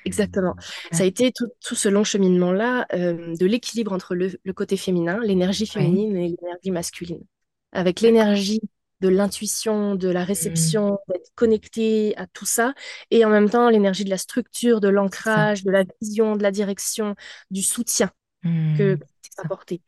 [0.04, 0.56] exactement.
[0.92, 4.76] Ça a été tout, tout ce long cheminement-là euh, de l'équilibre entre le, le côté
[4.76, 7.24] féminin, l'énergie féminine et l'énergie masculine.
[7.72, 8.60] Avec l'énergie
[9.00, 12.74] de l'intuition, de la réception, d'être connecté à tout ça,
[13.10, 16.50] et en même temps l'énergie de la structure, de l'ancrage, de la vision, de la
[16.50, 17.14] direction,
[17.50, 18.10] du soutien
[18.74, 19.00] que Mm.
[19.22, 19.82] que C'est apportait.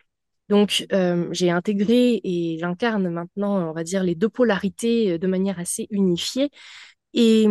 [0.50, 5.28] Donc, euh, j'ai intégré et j'incarne maintenant, on va dire, les deux polarités euh, de
[5.28, 6.50] manière assez unifiée.
[7.14, 7.46] Et,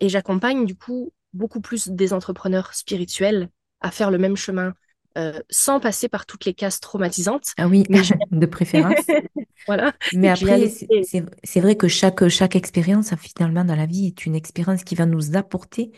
[0.00, 3.48] et j'accompagne du coup beaucoup plus des entrepreneurs spirituels
[3.80, 4.74] à faire le même chemin
[5.18, 7.52] euh, sans passer par toutes les cases traumatisantes.
[7.58, 9.06] Ah oui, Mais de préférence.
[9.66, 14.34] voilà, Mais après, c'est vrai que chaque, chaque expérience, finalement, dans la vie, est une
[14.34, 15.92] expérience qui va nous apporter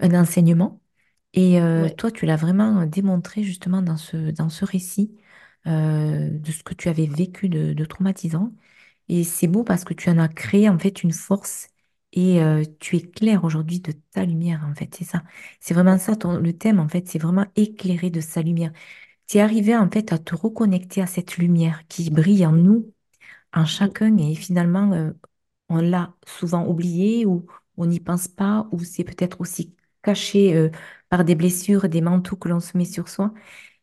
[0.00, 0.80] un enseignement.
[1.34, 5.16] Et euh, Ouais, toi, tu l'as vraiment démontré justement dans ce, dans ce récit
[5.66, 8.52] euh, de ce que tu avais vécu de, traumatisant.
[9.08, 11.68] Et c'est beau parce que tu en as créé en fait une force
[12.12, 15.22] et euh, tu éclaires aujourd'hui de ta lumière, en fait, c'est ça.
[15.60, 18.72] C'est vraiment ça, ton, le thème, en fait, c'est vraiment éclairer de sa lumière.
[19.28, 22.92] Tu es arrivé, en fait, à te reconnecter à cette lumière qui brille en nous,
[23.54, 25.12] en chacun, et finalement, euh,
[25.68, 30.70] on l'a souvent oublié ou on n'y pense pas, ou c'est peut-être aussi caché
[31.08, 33.34] par des blessures, des manteaux que l'on se met sur soi.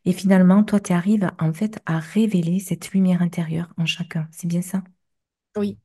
[0.06, 4.28] Et finalement, toi, tu arrives en fait à révéler cette lumière intérieure en chacun.
[4.32, 4.82] C'est bien ça?
[5.56, 5.78] Oui.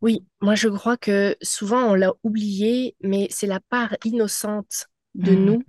[0.00, 4.86] Oui, moi je crois que souvent on l'a oublié, mais c'est la part innocente
[5.18, 5.64] de Mmh, nous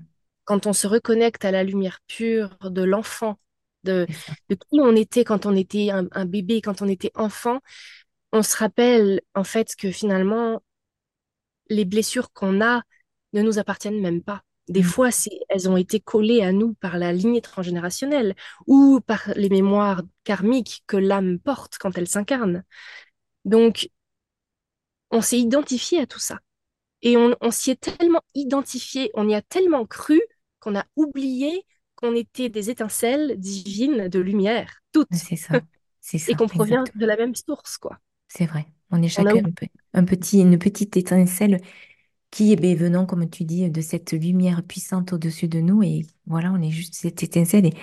[0.45, 3.39] quand on se reconnecte à la lumière pure de l'enfant,
[3.83, 4.07] de,
[4.49, 7.59] de qui on était quand on était un, un bébé, quand on était enfant.
[8.33, 10.61] On se rappelle en fait que finalement
[11.69, 12.83] les blessures qu'on a
[13.33, 14.43] ne nous appartiennent même pas.
[14.69, 15.09] Des mmh, fois,
[15.49, 18.35] elles ont été collées à nous par la lignée transgénérationnelle
[18.67, 22.63] ou par les mémoires karmiques que l'âme porte quand elle s'incarne.
[23.45, 23.89] Donc,
[25.11, 26.39] on s'est identifié à tout ça.
[27.01, 30.21] Et on, on s'y est tellement identifié, on y a tellement cru
[30.59, 35.59] qu'on a oublié qu'on était des étincelles divines de lumière, toutes, C'est ça,
[36.01, 37.99] c'est et ça, qu'on provient de la même source, quoi.
[38.27, 38.67] C'est vrai.
[38.91, 39.43] On est On a chacun
[39.93, 41.59] un petit, une petite étincelle
[42.31, 45.83] qui est ben, venant, comme tu dis, de cette lumière puissante au-dessus de nous.
[45.83, 47.65] Et voilà, on est juste cette étincelle.
[47.67, 47.73] Et,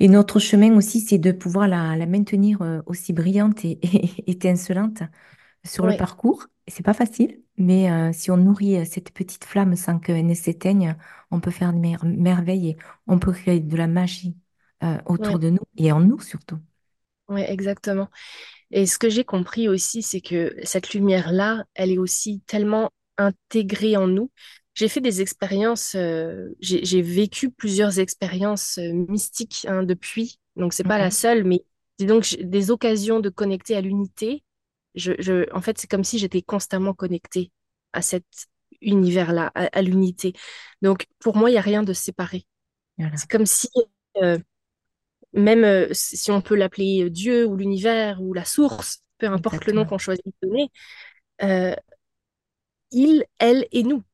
[0.00, 4.30] et notre chemin aussi, c'est de pouvoir la, la maintenir euh, aussi brillante et, et
[4.30, 5.02] étincelante
[5.64, 6.46] sur le parcours.
[6.68, 10.34] C'est pas facile, mais euh, si on nourrit euh, cette petite flamme sans qu'elle ne
[10.34, 10.96] s'éteigne,
[11.30, 14.36] on peut faire de mer- merveilles et on peut créer de la magie
[14.84, 16.58] euh, ouais, autour de nous et en nous surtout.
[17.28, 18.08] ouais, exactement.
[18.70, 23.96] Et ce que j'ai compris aussi, c'est que cette lumière-là, elle est aussi tellement intégrée
[23.96, 24.30] en nous.
[24.74, 30.82] J'ai fait des expériences, euh, j'ai vécu plusieurs expériences euh, mystiques hein, depuis, donc c'est
[30.84, 31.64] pas la Ouais, seule, mais
[31.98, 34.42] dis donc des occasions de connecter à l'unité.
[34.96, 37.52] Je, je, en fait, c'est comme si j'étais constamment connectée
[37.92, 38.24] à cet
[38.80, 40.32] univers-là, à, à l'unité.
[40.82, 42.44] Donc pour moi, il n'y a rien de séparé.
[42.98, 43.68] voilà, C'est comme si
[44.22, 44.38] euh,
[45.32, 49.72] même euh, si on peut l'appeler Dieu ou l'univers ou la source, peu importe le
[49.72, 50.70] nom qu'on choisit de donner,
[51.42, 51.74] euh,
[52.94, 54.04] il, elle et nous.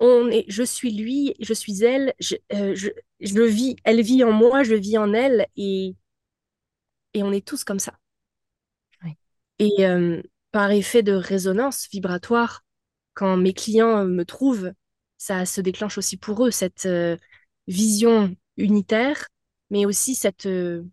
[0.00, 4.24] On est, je suis lui, je suis elle, je, euh, je, je vis, elle vit
[4.24, 5.96] en moi, je vis en elle, et,
[7.14, 7.94] et on est tous comme ça.
[9.02, 9.16] Oui,
[9.58, 10.22] Et euh,
[10.52, 12.62] par effet de résonance vibratoire,
[13.14, 14.72] quand mes clients me trouvent,
[15.18, 17.16] ça se déclenche aussi pour eux, cette euh,
[17.66, 19.28] vision unitaire,
[19.70, 20.84] mais aussi cette euh,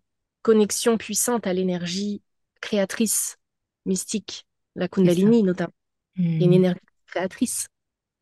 [0.42, 2.22] connexion puissante à l'énergie
[2.60, 3.36] créatrice,
[3.86, 4.88] mystique, la.
[4.88, 5.72] Kundalini notamment.
[6.38, 6.64] Il y a une Hmm.
[6.64, 7.66] énergie créatrice.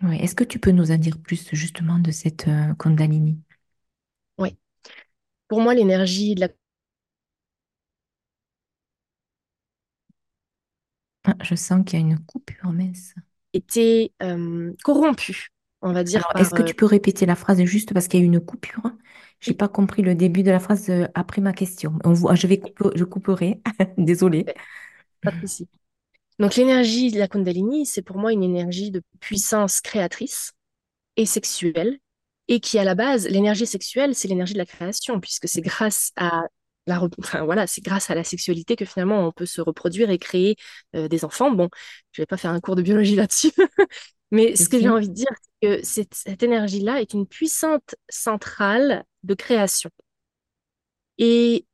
[0.03, 0.19] Ouais.
[0.23, 3.39] Est-ce que tu peux nous en dire plus justement de cette euh, Kundalini?
[4.39, 4.57] Oui.
[5.49, 6.49] Pour moi, l'énergie de la
[11.25, 13.15] Ah, je sens qu'il y a une coupure mince.
[13.53, 15.49] été euh, corrompue,
[15.83, 18.23] on va dire, est-ce que euh, tu peux répéter la phrase juste parce qu'il y
[18.23, 18.83] a eu une coupure?
[19.41, 21.99] J'ai oui, pas compris le début de la phrase euh, après ma question.
[22.05, 23.61] On voit, je vais couper, je couperai.
[23.99, 24.47] Désolée.
[25.23, 25.69] pas de souci.
[26.39, 30.53] Donc l'énergie de la Kundalini, c'est pour moi une énergie de puissance créatrice
[31.17, 31.99] et sexuelle,
[32.49, 36.13] et qui à la base, l'énergie sexuelle, c'est l'énergie de la création, puisque c'est grâce
[36.17, 36.43] à
[36.87, 40.19] la, enfin voilà, c'est grâce à la sexualité que finalement on peut se reproduire et
[40.19, 40.57] créer
[40.95, 41.51] euh, des enfants.
[41.51, 41.69] Bon,
[42.13, 43.53] je vais pas faire un cours de biologie là-dessus,
[44.31, 45.29] mais ce que j'ai envie de dire,
[45.63, 49.91] c'est que cette, cette énergie-là est une puissante centrale de création,
[51.19, 51.67] et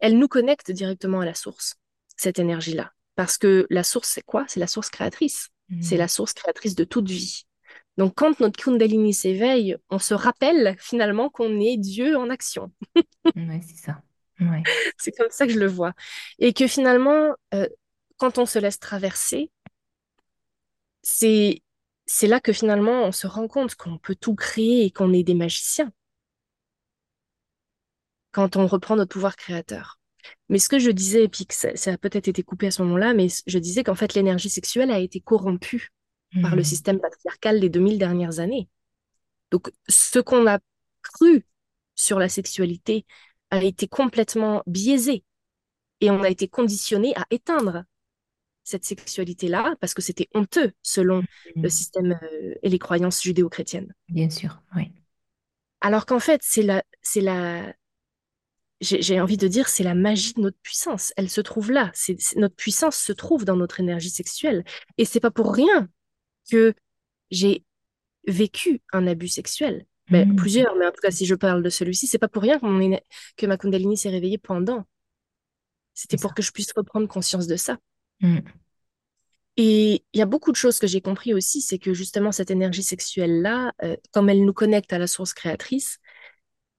[0.00, 1.76] elle nous connecte directement à la source,
[2.16, 2.92] cette énergie-là.
[3.20, 4.44] Parce que la source, c'est quoi?
[4.48, 5.50] C'est la source créatrice.
[5.80, 5.98] C'est Hmm.
[5.98, 7.44] la source créatrice de toute vie.
[7.98, 12.72] Donc, quand notre Kundalini s'éveille, on se rappelle finalement qu'on est Dieu en action.
[13.36, 14.02] Ouais, c'est ça.
[14.40, 15.92] Ouais, C'est comme ça que je le vois.
[16.38, 17.66] Et que finalement, euh,
[18.18, 19.50] quand on se laisse traverser,
[21.02, 21.62] c'est
[22.06, 25.22] c'est là que finalement on se rend compte qu'on peut tout créer et qu'on est
[25.22, 25.92] des magiciens
[28.32, 29.99] quand on reprend notre pouvoir créateur.
[30.48, 32.70] Mais ce que je disais, et puis que ça, ça a peut-être été coupé à
[32.70, 35.90] ce moment-là, mais je disais qu'en fait l'énergie sexuelle a été corrompue
[36.40, 36.64] par le Hmm.
[36.64, 38.68] système patriarcal des 2000 dernières années.
[39.50, 40.58] Donc, ce qu'on a
[41.02, 41.44] cru
[41.94, 43.06] sur la sexualité
[43.50, 45.24] a été complètement biaisé
[46.00, 47.84] et on a été conditionné à éteindre
[48.64, 51.24] cette sexualité-là parce que c'était honteux selon
[51.62, 51.68] le Hmm.
[51.68, 53.94] système euh, et les croyances judéo-chrétiennes.
[54.08, 54.92] Bien sûr, oui.
[55.80, 57.72] Alors qu'en fait, c'est la, c'est la,
[58.80, 61.12] j'ai envie de dire, c'est la magie de notre puissance.
[61.16, 61.90] Elle se trouve là.
[61.94, 64.64] C'est, notre puissance se trouve dans notre énergie sexuelle.
[64.96, 65.88] Et c'est pas pour rien
[66.50, 66.74] que
[67.30, 67.64] j'ai
[68.26, 69.86] vécu un abus sexuel.
[70.10, 70.36] Ben, Hmm.
[70.36, 73.46] plusieurs, mais en tout cas, si je parle de celui-ci, c'est pas pour rien que,
[73.46, 74.84] ma Kundalini s'est réveillée pendant.
[75.94, 76.34] C'était pour ça.
[76.34, 77.78] que je puisse reprendre conscience de ça.
[78.20, 78.40] Hmm.
[79.56, 82.50] Et il y a beaucoup de choses que j'ai compris aussi, c'est que justement cette
[82.50, 85.98] énergie sexuelle-là, euh, comme elle nous connecte à la source créatrice,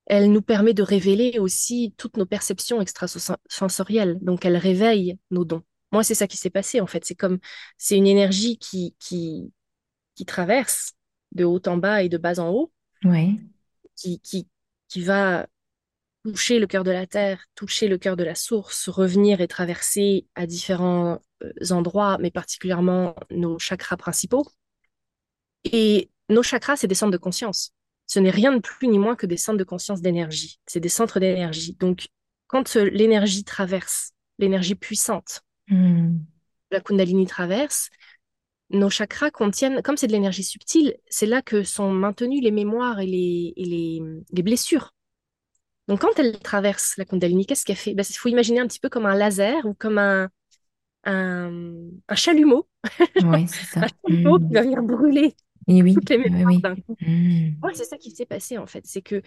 [0.06, 4.18] elle nous permet de révéler aussi toutes nos perceptions extrasensorielles.
[4.22, 5.64] Donc elle réveille nos dons.
[5.92, 7.06] Moi, c'est ça qui s'est passé en fait.
[7.06, 7.40] C'est comme,
[7.78, 9.52] c'est une énergie qui, qui,
[10.16, 10.94] qui traverse
[11.34, 12.72] de haut en bas et de bas en haut,
[13.04, 13.40] oui.
[13.96, 14.48] qui, qui,
[14.88, 15.48] qui va
[16.24, 20.28] toucher le cœur de la terre, toucher le cœur de la source, revenir et traverser
[20.36, 24.46] à différents euh, endroits, mais particulièrement nos chakras principaux.
[25.64, 27.74] Et nos chakras, c'est des centres de conscience.
[28.12, 30.60] Ce n'est rien de plus ni moins que des centres de conscience d'énergie.
[30.66, 31.78] C'est des centres d'énergie.
[31.80, 32.10] Donc,
[32.48, 36.18] quand euh, l'énergie traverse, l'énergie puissante, hmm.
[36.72, 37.90] la Kundalini traverse,
[38.70, 43.00] nos chakras contiennent, comme c'est de l'énergie subtile, c'est là que sont maintenues les mémoires
[43.00, 44.94] et les, les, les blessures.
[45.88, 47.94] Donc, quand elle traverse la Kundalini, qu'est-ce qu'elle fait?
[47.94, 50.30] Ben, Il faut imaginer un petit peu comme un laser ou comme un,
[51.06, 51.74] un,
[52.10, 52.68] un chalumeau.
[53.24, 53.86] Oui, c'est ça.
[53.86, 55.34] un chalumeau qui va venir brûler
[55.68, 56.96] et oui, toutes les mémoires oui, d'un coup.
[57.02, 57.52] Hmm.
[57.64, 58.86] Ouais, c'est ça qui s'est passé en fait.
[58.86, 59.22] C'est que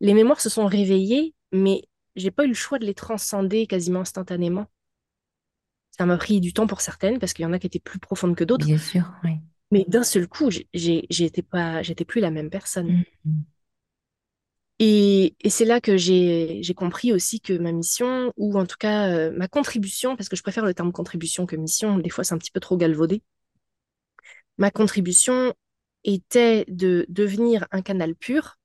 [0.00, 1.82] les mémoires se sont réveillées, mais
[2.16, 4.66] j'ai pas eu le choix de les transcender quasiment instantanément.
[5.96, 7.98] Ça m'a pris du temps pour certaines, parce qu'il y en a qui étaient plus
[7.98, 8.66] profondes que d'autres.
[8.66, 9.32] Bien sûr, oui.
[9.70, 13.04] Mais d'un seul coup, j'étais pas, j'étais plus la même personne.
[13.24, 13.42] Hmm.
[14.80, 19.08] Et, et c'est là que j'ai compris aussi que ma mission, ou en tout cas
[19.08, 22.34] euh, ma contribution, parce que je préfère le terme contribution que mission, des fois c'est
[22.34, 23.22] un petit peu trop galvaudé,
[24.56, 25.52] ma contribution
[26.04, 28.56] était de devenir un canal pur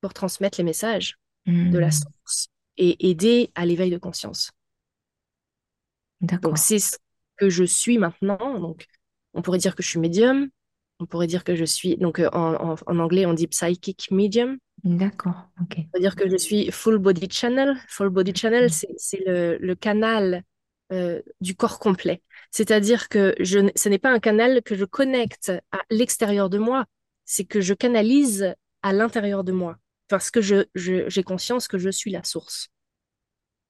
[0.00, 1.18] pour transmettre les messages
[1.70, 1.92] de la Hmm.
[1.92, 4.52] source et aider à l'éveil de conscience.
[6.42, 6.96] Donc c'est ce
[7.36, 8.58] que je suis maintenant.
[8.60, 8.86] Donc
[9.34, 10.48] on pourrait dire que je suis médium,
[11.00, 14.10] on pourrait dire que je suis, donc euh, en, en, en anglais on dit psychic
[14.10, 15.76] medium, d'accord, ok.
[15.92, 17.76] on peut dire que je suis full body channel.
[17.88, 20.42] Full body channel, c'est c'est le, le canal
[20.92, 22.22] euh, du corps complet.
[22.50, 26.86] C'est-à-dire que je, ce n'est pas un canal que je connecte à l'extérieur de moi,
[27.24, 29.76] c'est que je canalise à l'intérieur de moi,
[30.08, 32.68] parce que je, je- j'ai conscience que je suis la source.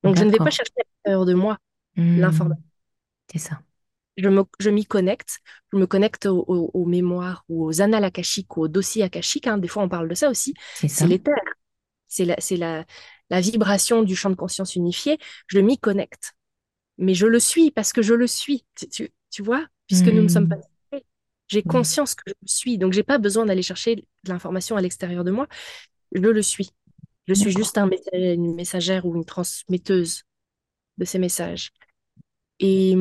[0.03, 1.59] Donc je ne vais pas chercher à l'intérieur de moi
[1.97, 2.21] Hmm.
[2.21, 2.65] l'information.
[3.33, 3.63] C'est ça.
[4.19, 5.39] Je me, je m'y connecte,
[5.73, 9.47] je me connecte aux, mémoires ou aux annales akashiques ou aux dossiers akashiques.
[9.47, 9.57] hein.
[9.59, 10.53] Des fois, on parle de ça aussi.
[10.87, 11.35] C'est l'éther,
[12.09, 12.85] c'est la, c'est la,
[13.31, 15.19] la vibration du champ de conscience unifié.
[15.49, 16.33] Je m'y connecte.
[17.03, 18.67] Mais je le suis parce que je le suis.
[18.77, 20.57] Tu, tu, tu vois, puisque nous ne sommes pas
[20.93, 21.01] Hmm.
[21.49, 22.79] J'ai Oui, conscience que je le suis.
[22.79, 25.49] Donc, j'ai pas besoin d'aller chercher de l'information à l'extérieur de moi.
[26.13, 26.71] Je le suis.
[27.29, 30.25] Je suis juste un une messagère ou une transmetteuse
[30.99, 31.73] de ces messages.
[32.61, 32.97] Et,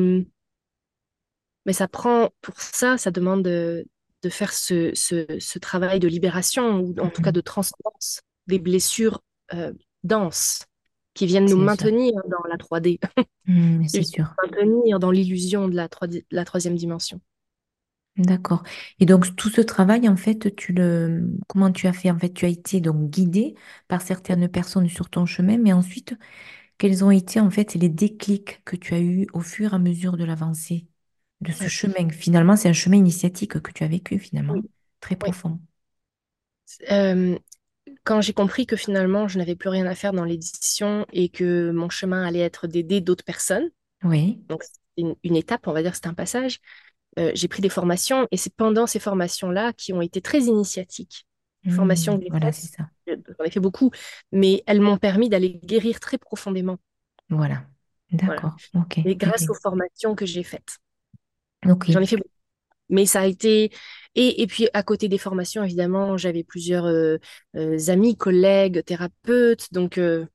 [1.66, 3.86] mais ça prend, pour ça, ça demande de,
[4.22, 7.32] de faire ce, ce, ce travail de libération ou en tout cas Hmm.
[7.32, 9.22] de transcendance des blessures
[9.54, 9.72] euh,
[10.04, 10.66] denses
[11.14, 11.88] qui viennent nous sûr.
[11.88, 13.00] maintenir dans la 3D,
[13.46, 14.36] Hmm, mais qui c'est sûr.
[14.42, 17.20] maintenir dans l'illusion de la, 3D la troisième dimension.
[18.18, 18.62] D'accord.
[19.00, 22.10] Et donc, tout ce travail, en fait, tu le, comment tu as fait?
[22.10, 23.54] En fait, tu as été donc guidé
[23.88, 26.14] par certaines personnes sur ton chemin, mais ensuite,
[26.78, 29.78] quels ont été, en fait, les déclics que tu as eus au fur et à
[29.80, 30.88] mesure de l'avancée
[31.42, 32.10] de ce chemin?
[32.10, 34.62] Finalement, c'est un chemin initiatique que tu as vécu, finalement, Oui,
[35.00, 35.34] très oui.
[35.34, 35.60] profond.
[36.90, 37.38] Euh,
[38.04, 41.70] quand j'ai compris que finalement je n'avais plus rien à faire dans l'édition et que
[41.70, 43.70] mon chemin allait être d'aider d'autres personnes,
[44.04, 44.44] Oui.
[44.48, 46.60] donc c'est une, une étape, on va dire, c'est un passage,
[47.18, 51.26] euh, j'ai pris des formations et c'est pendant ces formations-là qui ont été très initiatiques.
[51.66, 52.90] Les formations Hmm, que j'ai voilà, faites, ça.
[53.08, 53.90] j'en ai fait beaucoup,
[54.32, 56.78] mais elles m'ont permis d'aller guérir très profondément.
[57.30, 57.66] Voilà.
[58.24, 58.42] Voilà.
[58.42, 58.60] D'accord.
[58.74, 59.00] Ok.
[59.04, 60.78] Et grâce aux formations que j'ai faites,
[61.66, 61.88] Ok.
[61.88, 62.28] j'en ai fait beaucoup.
[62.90, 63.72] Mais ça a été...
[64.14, 67.16] Et, et puis à côté des formations, évidemment, j'avais plusieurs euh,
[67.56, 69.72] euh, amis, collègues, thérapeutes.
[69.72, 70.26] Donc euh,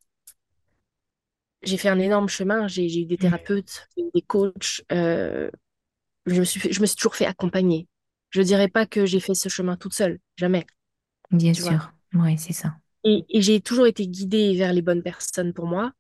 [1.64, 2.68] j'ai fait un énorme chemin.
[2.68, 4.82] J'ai eu des thérapeutes, des coachs.
[6.26, 7.88] je me suis fait- je me suis toujours fait accompagner.
[8.30, 10.66] Je dirais pas que j'ai fait ce chemin toute seule, jamais,
[11.32, 11.94] Bien tu sûr.
[12.14, 12.76] Oui, c'est ça.
[13.04, 15.92] Et, et j'ai toujours été guidée vers les bonnes personnes pour moi.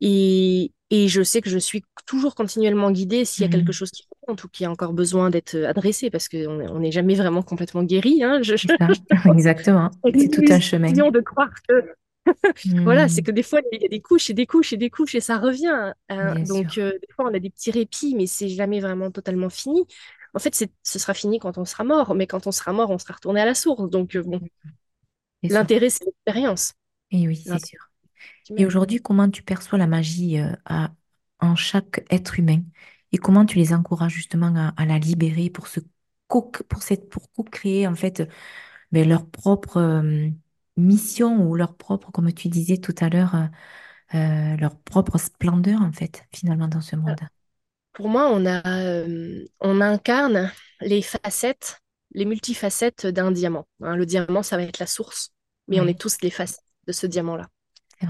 [0.00, 3.74] Et, et je sais que je suis toujours continuellement guidée s'il y a quelque Hmm,
[3.74, 7.42] chose qui compte ou qui a encore besoin d'être adressé, parce qu'on n'est jamais vraiment
[7.42, 8.22] complètement guéri.
[8.24, 8.40] Hein.
[8.42, 8.54] Je.
[9.24, 9.90] Exactement.
[10.16, 10.94] C'est tout un chemin.
[11.12, 11.94] de croire que
[12.84, 14.76] voilà, c'est Hmm, que des fois il y a des couches et des couches et
[14.76, 15.92] des couches et ça revient.
[16.10, 16.34] hein.
[16.48, 19.86] Donc euh, des fois on a des petits répits, mais c'est jamais vraiment totalement fini.
[20.34, 22.98] En fait, ce sera fini quand on sera mort, mais quand on sera mort, on
[22.98, 23.90] sera retourné à la source.
[23.90, 24.42] Donc euh, bon,
[25.48, 26.72] l'intérêt c'est l'expérience.
[27.12, 27.89] Et oui, c'est sûr.
[28.56, 30.92] Et aujourd'hui, comment tu perçois la magie euh, à-
[31.40, 32.62] en chaque être humain?
[33.12, 35.80] Et comment tu les encourages justement à, à la libérer pour se
[36.28, 38.22] co pour cette pour co-créer en fait
[38.92, 40.30] ben, leur propre euh,
[40.76, 43.34] mission ou leur propre, comme tu disais tout à l'heure,
[44.14, 47.20] euh, leur propre splendeur en fait finalement dans ce monde?
[47.92, 48.62] pour moi, on, a,
[49.60, 51.78] on incarne les facettes,
[52.12, 53.66] les multifacettes d'un diamant.
[53.82, 53.96] Hein.
[53.96, 55.30] le diamant, ça va être la source,
[55.68, 57.48] mais on est tous les facettes de ce diamant-là.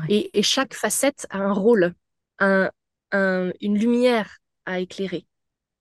[0.09, 1.95] Et, et, chaque facette a un rôle,
[2.39, 2.71] un,
[3.13, 5.27] un, une lumière à éclairer,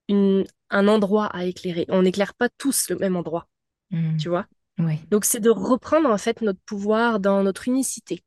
[0.08, 1.86] une, un endroit à éclairer.
[1.90, 3.48] On n'éclaire pas tous le même endroit,
[3.92, 4.18] hmm.
[4.18, 4.48] tu vois?
[5.12, 8.24] Donc, c'est de reprendre en fait notre pouvoir dans notre unicité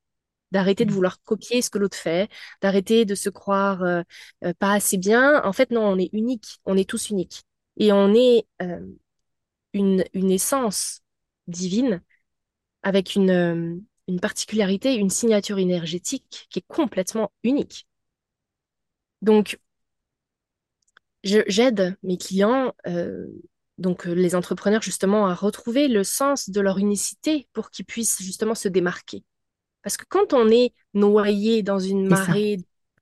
[0.52, 0.94] d'arrêter de mm.
[0.94, 4.02] vouloir copier ce que l'autre fait, d'arrêter de se croire euh,
[4.44, 5.42] euh, pas assez bien.
[5.44, 7.42] En fait, non, on est unique, on est tous uniques.
[7.78, 8.86] Et on est euh,
[9.72, 11.00] une, une essence
[11.46, 12.02] divine
[12.82, 17.86] avec une, une particularité, une signature énergétique qui est complètement unique.
[19.20, 19.58] Donc,
[21.22, 22.74] j'aide mes clients,
[23.78, 28.54] donc les entrepreneurs justement, à retrouver le sens de leur unicité pour qu'ils puissent justement
[28.54, 29.24] se démarquer.
[29.82, 32.58] Parce que quand on est noyé dans une marée,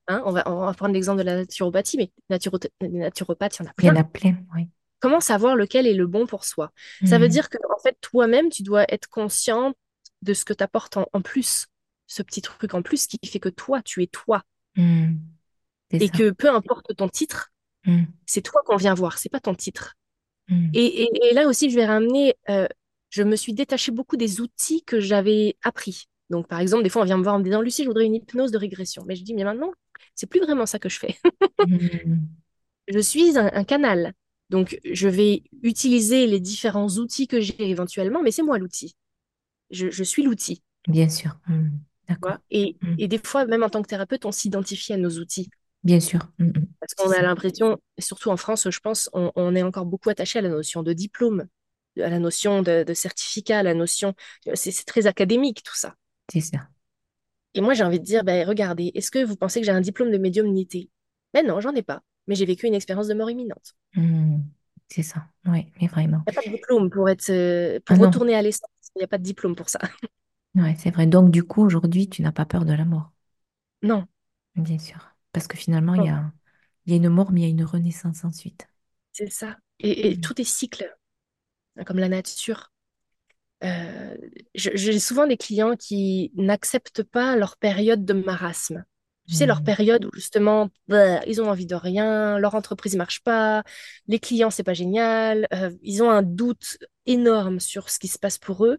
[0.08, 3.66] hein, on, va, on va prendre l'exemple de la naturopathie, mais naturo naturopathes, il y
[3.66, 3.88] en a plein.
[3.88, 4.68] Il y en a plein, oui.
[5.00, 6.72] Comment savoir lequel est le bon pour soi?
[7.06, 7.30] Ça veut mmh.
[7.30, 9.72] dire que en fait, toi-même, tu dois être conscient
[10.22, 11.66] de ce que tu apportes en, plus,
[12.06, 14.42] ce petit truc en plus qui fait que toi, tu es toi.
[14.76, 15.14] Mmh.
[15.92, 17.52] Et que peu importe ton titre,
[17.86, 18.04] mmh.
[18.26, 19.96] c'est toi qu'on vient voir, c'est pas ton titre.
[20.74, 22.66] Et, et, là aussi, je vais ramener, euh,
[23.10, 26.08] je me suis détachée beaucoup des outils que j'avais appris.
[26.28, 28.06] Donc, par exemple, des fois, on vient me voir en me disant Lucie, je voudrais
[28.06, 29.04] une hypnose de régression.
[29.06, 29.72] Mais je dis, mais maintenant,
[30.14, 31.16] c'est plus vraiment ça que je fais.
[32.92, 34.14] Je suis un, canal.
[34.48, 38.96] Donc, je vais utiliser les différents outils que j'ai éventuellement, mais c'est moi l'outil.
[39.70, 40.62] Je, suis l'outil.
[40.88, 41.38] Bien sûr.
[41.46, 41.70] Hmm.
[42.08, 42.38] D'accord.
[42.50, 42.94] Et, hmm.
[42.98, 45.48] et, des fois, même en tant que thérapeute, on s'identifie à nos outils.
[45.82, 46.20] Bien sûr.
[46.80, 50.42] Parce qu'on a l'impression, surtout en France, je pense, on, est encore beaucoup attaché à
[50.42, 51.46] la notion de diplôme,
[51.96, 54.14] à la notion de, de certificat, à la notion.
[54.54, 55.94] C'est très académique tout ça.
[56.30, 56.68] C'est ça.
[57.54, 59.80] Et moi, j'ai envie de dire, ben, regardez, est-ce que vous pensez que j'ai un
[59.80, 60.90] diplôme de médiumnité?
[61.34, 62.02] Ben non, j'en ai pas.
[62.26, 63.74] Mais j'ai vécu une expérience de mort imminente.
[63.96, 64.38] Mmh.
[64.88, 66.22] c'est ça, oui, mais vraiment.
[66.28, 68.69] Il n'y a pas de diplôme pour être euh, pour ah retourner à l'essence.
[68.96, 69.80] Il n'y a pas de diplôme pour ça.
[70.56, 71.06] Oui, c'est vrai.
[71.06, 73.12] Donc, du coup, aujourd'hui, tu n'as pas peur de la mort?
[73.82, 74.06] Non.
[74.56, 75.14] Bien sûr.
[75.32, 76.32] Parce que finalement, il y a,
[76.86, 78.68] y a une mort, mais il y a une renaissance ensuite.
[79.12, 79.56] C'est ça.
[79.78, 80.20] Et, mmh.
[80.20, 80.92] tout est cycle,
[81.86, 82.72] comme la nature.
[83.62, 84.16] Euh,
[84.54, 88.84] j'ai souvent des clients qui n'acceptent pas leur période de marasme.
[89.30, 89.64] Tu sais, leur mmh.
[89.64, 93.62] période où justement, bah, ils ont envie de rien, leur entreprise marche pas,
[94.08, 98.18] les clients, c'est pas génial, euh, ils ont un doute énorme sur ce qui se
[98.18, 98.78] passe pour eux.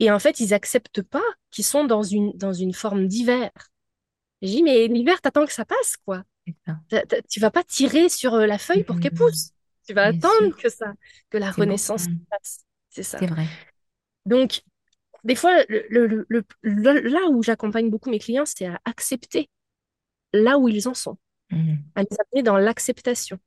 [0.00, 3.50] Et en fait, ils acceptent pas qu'ils sont dans une, dans une forme d'hiver.
[4.42, 6.24] Je dis, mais l'hiver, t'attends que ça passe, quoi.
[7.30, 9.16] Tu vas pas tirer sur euh, la feuille pour qu'elle mmh.
[9.16, 9.52] pousse.
[9.86, 10.92] Tu vas attendre que ça,
[11.30, 12.18] que la renaissance mmh.
[12.30, 12.58] passe.
[12.90, 13.18] C'est ça.
[13.18, 13.46] C'est vrai.
[14.26, 14.62] Donc,
[15.24, 16.26] des fois, le,
[16.62, 19.48] là où j'accompagne beaucoup mes clients, c'est à accepter
[20.34, 21.16] là où ils en sont,
[21.50, 21.74] mmh.
[21.94, 23.38] à les amener dans l'acceptation,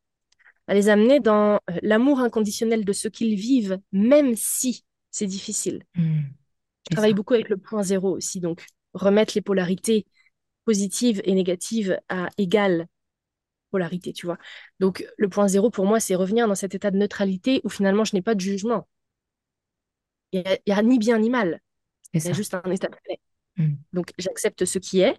[0.67, 5.84] à les amener dans euh, l'amour inconditionnel de ce qu'ils vivent, même si c'est difficile.
[5.95, 6.21] Mmh.
[6.89, 10.06] Je travaille beaucoup avec le point zéro aussi, donc remettre les polarités
[10.65, 12.88] positives et négatives à égale
[13.69, 14.38] polarité, tu vois.
[14.80, 18.04] Donc, le point zéro, pour moi, c'est revenir dans cet état de neutralité où finalement,
[18.06, 18.88] je n'ai pas de jugement.
[20.32, 21.62] Il n'y a, ni bien ni mal.
[22.13, 23.19] Il y a juste un état de fait.
[23.58, 23.76] Hmm.
[23.93, 25.17] Donc, j'accepte ce qui est.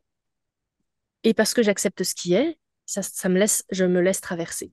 [1.24, 4.72] Et parce que j'accepte ce qui est, ça, ça, me laisse, je me laisse traverser.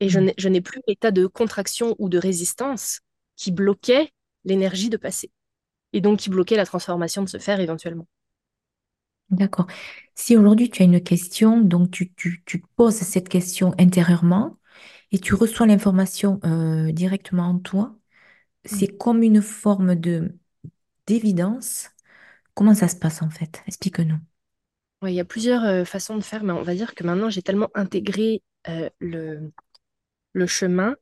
[0.00, 0.32] Et hmm.
[0.36, 3.00] je n'ai plus l'état de contraction ou de résistance
[3.36, 4.12] qui bloquait
[4.44, 5.30] l'énergie de passer.
[5.92, 8.06] Et donc qui bloquait la transformation de se faire éventuellement.
[9.30, 9.66] D'accord.
[10.14, 14.58] Si aujourd'hui tu as une question, donc tu, tu, tu poses cette question intérieurement
[15.10, 17.96] et tu reçois l'information euh, directement en toi,
[18.64, 18.98] c'est mm.
[18.98, 20.36] comme une forme de
[21.06, 21.90] d'évidence.
[22.54, 23.62] Comment ça se passe en fait?
[23.66, 24.18] Explique-nous.
[25.02, 27.42] Il y a plusieurs euh, façons de faire, mais on va dire que maintenant j'ai
[27.42, 29.52] tellement intégré euh, le,
[30.34, 30.96] le chemin.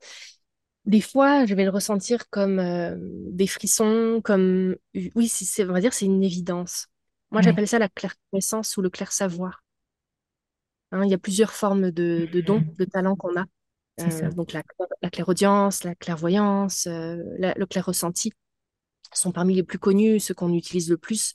[0.86, 4.76] Des fois, je vais le ressentir comme euh, des frissons, comme
[5.14, 6.88] oui, c'est, on va dire c'est une évidence.
[7.30, 9.62] Moi, j'appelle ça la claire connaissance ou le clair savoir.
[10.92, 13.44] Hein, il y a plusieurs formes de, de dons, de talents qu'on a.
[14.00, 14.62] Euh, donc la,
[15.02, 18.32] la clairaudience, la clairvoyance, euh, le clair ressenti
[19.12, 21.34] sont parmi les plus connus, ceux qu'on utilise le plus.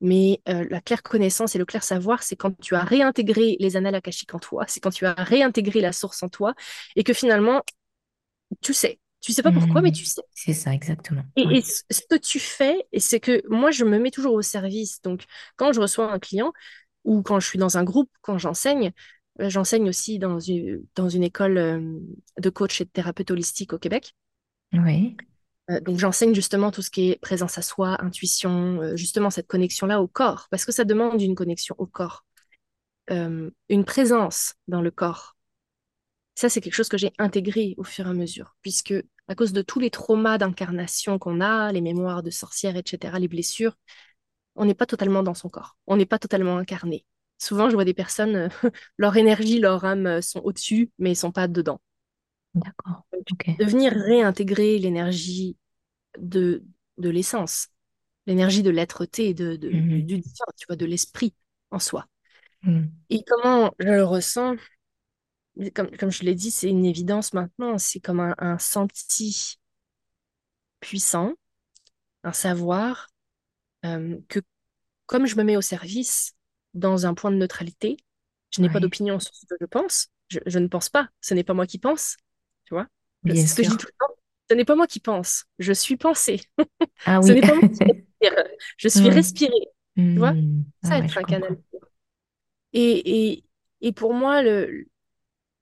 [0.00, 3.76] Mais euh, la claire connaissance et le clair savoir, c'est quand tu as réintégré les
[3.76, 6.54] annales akashiques en toi, c'est quand tu as réintégré la source en toi
[6.96, 7.62] et que finalement,
[8.60, 9.00] tu sais.
[9.20, 9.94] Tu sais pas pourquoi, mais mmh.
[9.94, 10.22] tu sais.
[10.32, 11.24] C'est ça, exactement.
[11.34, 15.02] Et, ce que tu fais, c'est que moi, je me mets toujours au service.
[15.02, 15.24] Donc,
[15.56, 16.52] quand je reçois un client
[17.02, 18.92] ou quand je suis dans un groupe, quand j'enseigne,
[19.40, 21.98] euh, j'enseigne aussi dans une, dans une école euh,
[22.38, 24.14] de coach et de thérapeute holistique au Québec.
[24.72, 25.16] Oui.
[25.70, 30.00] Euh, donc j'enseigne justement tout ce qui est présence à soi, intuition, justement cette connexion-là
[30.02, 32.24] au corps, parce que ça demande une connexion au corps,
[33.10, 35.36] une présence dans le corps,
[36.34, 38.94] Ça, c'est quelque chose que j'ai intégré au fur et à mesure, puisque
[39.26, 43.28] à cause de tous les traumas d'incarnation qu'on a, les mémoires de sorcières, etc., les
[43.28, 43.76] blessures,
[44.56, 47.06] on n'est pas totalement dans son corps, on n'est pas totalement incarné.
[47.38, 48.48] Souvent, je vois des personnes, euh,
[48.98, 51.80] leur énergie, leur âme euh, sont au-dessus, mais ils sont pas dedans.
[52.54, 53.04] D'accord.
[53.58, 55.56] De venir réintégrer l'énergie
[56.18, 56.64] de,
[56.96, 57.68] de l'essence,
[58.26, 60.04] l'énergie de l'être-té, de, de, mm-hmm.
[60.06, 61.34] du divin, tu vois, de l'esprit
[61.70, 62.06] en soi.
[62.62, 62.86] Mm.
[63.10, 64.56] Et comment je le ressens
[65.74, 69.58] comme, comme je l'ai dit, c'est une évidence maintenant, c'est comme un, senti
[70.80, 71.32] puissant,
[72.22, 73.08] un savoir
[73.84, 74.40] euh, que
[75.06, 76.34] comme je me mets au service
[76.74, 77.96] dans un point de neutralité,
[78.50, 81.44] je n'ai pas d'opinion sur ce que je pense, je, ne pense pas, ce n'est
[81.44, 82.16] pas moi qui pense,
[82.64, 82.86] tu vois.
[83.26, 84.14] Ce que je dis tout le temps,
[84.50, 86.40] ce n'est pas moi qui pense, je suis pensée.
[87.06, 87.28] Ah oui.
[87.28, 88.44] ce n'est pas moi qui respire,
[88.76, 90.32] je suis respirée, tu vois?
[90.32, 90.64] Hmm.
[90.82, 91.58] Ça, ah être un canal.
[92.72, 93.44] Et, et,
[93.80, 94.86] et pour moi, le,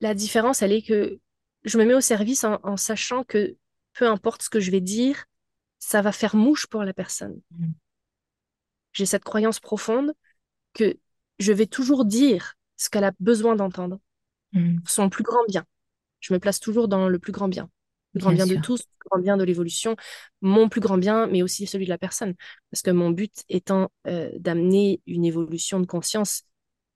[0.01, 1.21] la différence, elle est que
[1.65, 3.57] je me mets au service en, sachant que
[3.93, 5.25] peu importe ce que je vais dire,
[5.79, 7.41] ça va faire mouche pour la personne.
[7.51, 7.71] Mm.
[8.93, 10.13] J'ai cette croyance profonde
[10.73, 10.97] que
[11.39, 14.01] je vais toujours dire ce qu'elle a besoin d'entendre,
[14.87, 15.65] son plus grand bien.
[16.21, 17.69] Je me place toujours dans le plus grand bien.
[18.14, 19.95] Le grand bien, de tous, le plus grand bien de l'évolution,
[20.41, 22.35] mon plus grand bien, mais aussi celui de la personne.
[22.71, 26.45] Parce que mon but étant euh, d'amener une évolution de conscience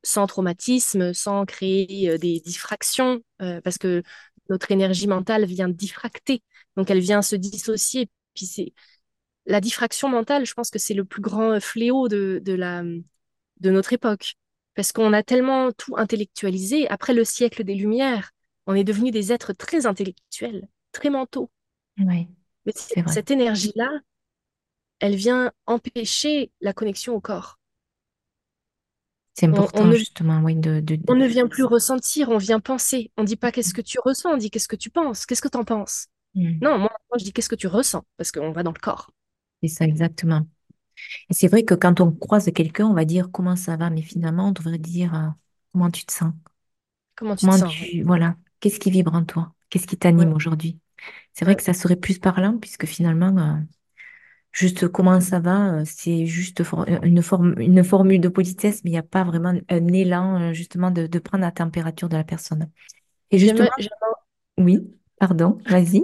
[0.03, 4.03] sans traumatisme, sans créer euh, des diffractions, euh, parce que
[4.49, 6.43] notre énergie mentale vient diffracter,
[6.77, 8.09] donc elle vient se dissocier.
[8.35, 8.73] Puis c'est
[9.47, 13.71] la diffraction mentale, je pense que c'est le plus grand fléau de, de, la, de
[13.71, 14.35] notre époque,
[14.75, 16.89] parce qu'on a tellement tout intellectualisé.
[16.89, 18.31] Après le siècle des Lumières,
[18.71, 21.51] on est devenus des êtres très intellectuels, très mentaux.
[21.99, 22.29] Oui,
[22.65, 22.73] Mais
[23.09, 23.91] cette énergie-là,
[25.01, 27.59] elle vient empêcher la connexion au corps.
[29.35, 30.55] C'est important, on, justement, oui.
[30.55, 33.11] De, On ne vient plus ressentir, on vient penser.
[33.17, 35.43] On ne dit pas qu'est-ce que tu ressens, on dit qu'est-ce que tu penses, qu'est-ce
[35.43, 36.07] que tu en penses.
[36.37, 36.59] Hmm.
[36.63, 39.11] Non, moi, je dis qu'est-ce que tu ressens, parce qu'on va dans le corps.
[39.63, 40.47] C'est ça, exactement.
[41.29, 44.03] Et c'est vrai que quand on croise quelqu'un, on va dire comment ça va, mais
[44.03, 45.29] finalement, on devrait dire euh,
[45.73, 46.35] comment tu te sens?
[47.17, 47.75] Comment tu te sens.
[48.05, 49.53] Voilà, qu'est-ce qui vibre en toi?
[49.69, 50.79] Qu'est-ce qui t'anime aujourd'hui?
[51.33, 53.61] C'est vrai que ça serait plus parlant, puisque finalement, euh,
[54.53, 58.91] Juste comment ça va, euh, c'est juste euh, une, forme, une formule de politesse, mais
[58.91, 62.69] il n'y a pas vraiment un élan justement de, prendre la température de la personne.
[63.31, 63.69] Et justement,
[64.59, 64.81] oui,
[65.21, 66.03] pardon, vas-y.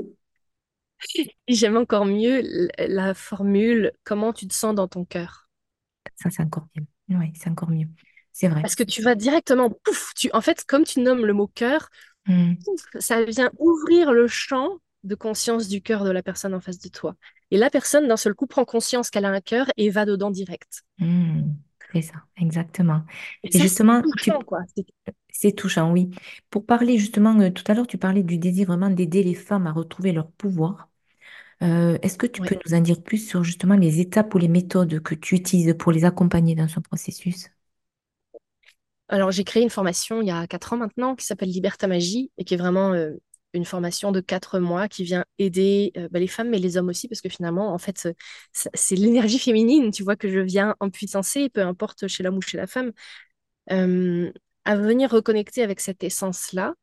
[1.49, 5.49] J'aime encore mieux la formule comment tu te sens dans ton cœur?
[6.15, 6.87] Ça, c'est encore mieux.
[7.09, 7.89] Oui, c'est encore mieux.
[8.33, 8.63] C'est vrai.
[8.63, 11.89] Parce que tu vas directement, pouf, tu, en fait, comme tu nommes le mot cœur,
[12.27, 12.55] mmh.
[12.99, 16.89] ça vient ouvrir le champ de conscience du cœur de la personne en face de
[16.89, 17.14] toi.
[17.51, 20.31] Et la personne, d'un seul coup, prend conscience qu'elle a un cœur et va dedans
[20.31, 20.83] direct.
[20.99, 21.43] Mmh,
[21.93, 23.03] c'est ça, exactement.
[23.45, 24.03] Et, justement,
[25.31, 26.11] c'est touchant, oui.
[26.51, 29.66] Pour parler justement, euh, tout à l'heure, tu parlais du désir vraiment d'aider les femmes
[29.66, 30.89] à retrouver leur pouvoir.
[31.62, 34.49] Euh, est-ce que tu peux nous en dire plus sur justement les étapes ou les
[34.49, 37.51] méthodes que tu utilises pour les accompagner dans ce processus?
[39.09, 42.31] Alors, j'ai créé une formation il y a quatre ans maintenant qui s'appelle Liberta Magie
[42.39, 43.13] et qui est vraiment euh,
[43.53, 46.89] une formation de quatre mois qui vient aider euh, bah, les femmes, mais les hommes
[46.89, 48.09] aussi, parce que finalement, en fait,
[48.53, 52.43] c'est l'énergie féminine, tu vois, que je viens en puissancer, peu importe chez l'homme ou
[52.43, 52.93] chez la femme,
[53.71, 54.33] euh,
[54.65, 56.75] à venir reconnecter avec cette essence-là,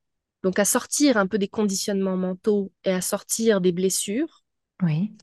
[0.43, 4.43] donc à sortir un peu des conditionnements mentaux et à sortir des blessures,
[4.81, 5.13] oui.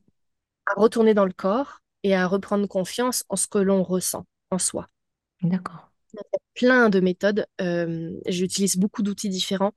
[0.66, 4.58] à retourner dans le corps et à reprendre confiance en ce que l'on ressent en
[4.58, 4.86] soi.
[5.42, 5.89] D'accord.
[6.54, 7.46] Plein de méthodes.
[7.60, 9.72] Euh, j'utilise beaucoup d'outils différents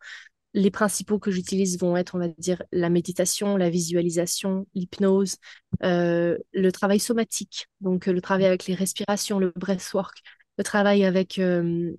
[0.54, 5.38] les principaux que j'utilise vont être, on va dire, la méditation, la visualisation, l'hypnose,
[5.84, 10.22] euh, le travail somatique, donc euh, le travail avec les respirations, le breathwork,
[10.58, 11.96] le travail avec euh,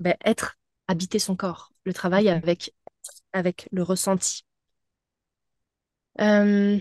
[0.00, 0.56] ben, être,
[0.88, 2.74] habiter son corps, le travail avec,
[3.32, 4.44] avec le ressenti.
[6.18, 6.80] il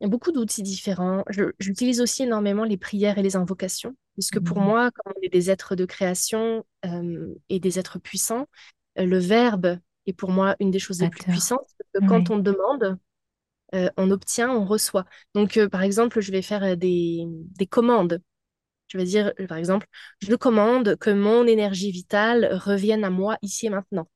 [0.00, 1.24] y a beaucoup d'outils différents.
[1.60, 4.64] J'utilise aussi énormément les prières et les invocations, puisque pour mmh.
[4.64, 6.66] moi, comme on est des êtres de création
[7.48, 8.48] et des êtres puissants,
[8.96, 11.68] le verbe et pour moi une des choses les plus puissantes.
[11.94, 12.98] Que quand on demande,
[13.76, 15.04] euh, on obtient, on reçoit.
[15.34, 18.20] Donc, euh, par exemple, je vais faire euh, des, des, commandes.
[18.88, 19.86] Je vais dire, par exemple,
[20.20, 24.08] je commande que mon énergie vitale revienne à moi ici et maintenant.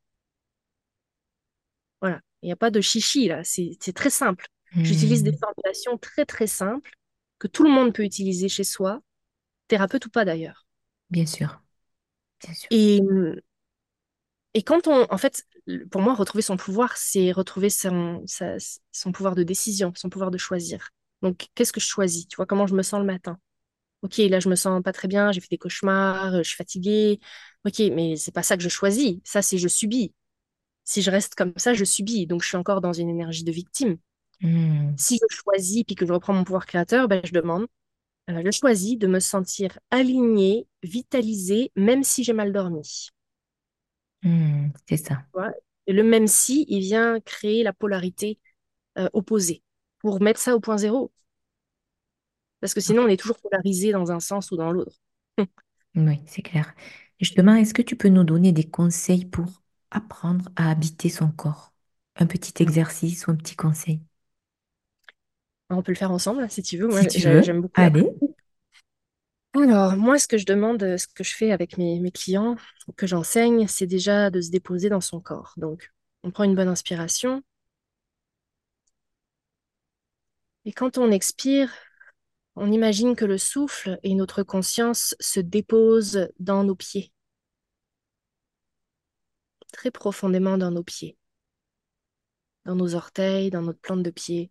[2.00, 4.48] Voilà, il n'y a pas de chichi là, c'est très simple.
[4.74, 5.38] J'utilise des hmm.
[5.38, 6.90] formulations très très simples
[7.38, 9.02] que tout le monde peut utiliser chez soi,
[9.72, 10.66] thérapeute ou pas d'ailleurs.
[11.10, 11.60] Bien sûr.
[12.44, 12.70] Bien sûr.
[12.70, 13.00] Et,
[14.54, 15.46] et quand on, en fait,
[15.90, 18.22] pour moi, retrouver son pouvoir, c'est retrouver son,
[18.92, 20.90] son pouvoir de décision, son pouvoir de choisir.
[21.22, 22.28] Donc, qu'est-ce que je choisis?
[22.28, 23.38] Tu vois, comment je me sens le matin?
[24.02, 27.20] Ok, là, je me sens pas très bien, j'ai fait des cauchemars, je suis fatiguée.
[27.66, 29.16] Ok, mais c'est pas ça que je choisis.
[29.24, 30.14] Ça, c'est je subis.
[30.84, 33.52] Si je reste comme ça, je subis, donc je suis encore dans une énergie de
[33.52, 33.98] victime.
[34.40, 34.96] Hmm.
[34.96, 37.66] Si je choisis puis que je reprends mon pouvoir créateur, ben, je demande,
[38.28, 43.10] je choisis de me sentir alignée, vitalisée, même si j'ai mal dormi.
[44.22, 45.24] Hmm, c'est ça.
[45.86, 48.38] Et le même si, il vient créer la polarité
[48.98, 49.62] euh, opposée
[50.00, 51.12] pour mettre ça au point zéro.
[52.60, 54.96] Parce que sinon, on est toujours polarisé dans un sens ou dans l'autre.
[55.94, 56.74] Oui, c'est clair.
[57.20, 61.74] Justement, est-ce que tu peux nous donner des conseils pour apprendre à habiter son corps?
[62.16, 64.02] Un petit exercice ou un petit conseil?
[65.72, 66.88] On peut le faire ensemble, si tu veux.
[66.88, 67.80] Moi, Si j'aime beaucoup.
[67.80, 68.08] Allez.
[69.54, 72.56] Alors, moi, ce que je demande, ce que je fais avec mes, mes clients,
[72.96, 75.52] que j'enseigne, c'est déjà de se déposer dans son corps.
[75.56, 75.90] Donc,
[76.22, 77.42] on prend une bonne inspiration.
[80.64, 81.72] Et quand on expire,
[82.56, 87.12] on imagine que le souffle et notre conscience se déposent dans nos pieds,
[89.72, 91.18] très profondément dans nos pieds,
[92.64, 94.50] dans nos orteils, dans notre plante de pied.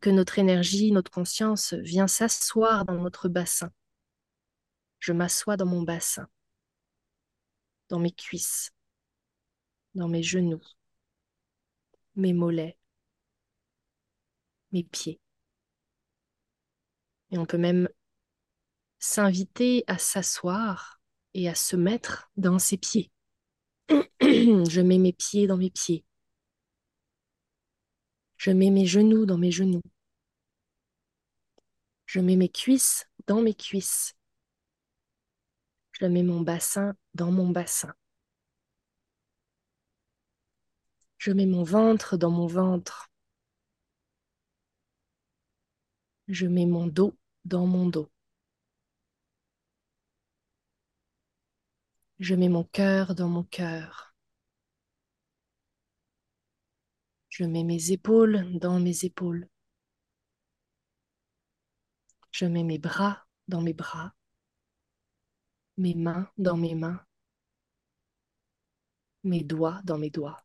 [0.00, 3.70] Que notre énergie, notre conscience vient s'asseoir dans notre bassin.
[4.98, 6.28] Je m'assois dans mon bassin,
[7.88, 8.72] dans mes cuisses,
[9.94, 10.62] dans mes genoux,
[12.14, 12.76] mes mollets,
[14.72, 15.20] mes pieds.
[17.30, 17.88] Et on peut même
[18.98, 21.00] s'inviter à s'asseoir
[21.34, 23.10] et à se mettre dans ses pieds.
[24.20, 26.04] Je mets mes pieds dans mes pieds.
[28.46, 29.82] Je mets mes genoux dans mes genoux.
[32.04, 34.14] Je mets mes cuisses dans mes cuisses.
[35.90, 37.92] Je mets mon bassin dans mon bassin.
[41.18, 43.10] Je mets mon ventre dans mon ventre.
[46.28, 48.08] Je mets mon dos dans mon dos.
[52.20, 54.15] Je mets mon cœur dans mon cœur.
[57.38, 59.46] Je mets mes épaules dans mes épaules.
[62.30, 64.14] Je mets mes bras dans mes bras,
[65.76, 67.04] mes mains dans mes mains,
[69.22, 70.42] mes doigts dans mes doigts.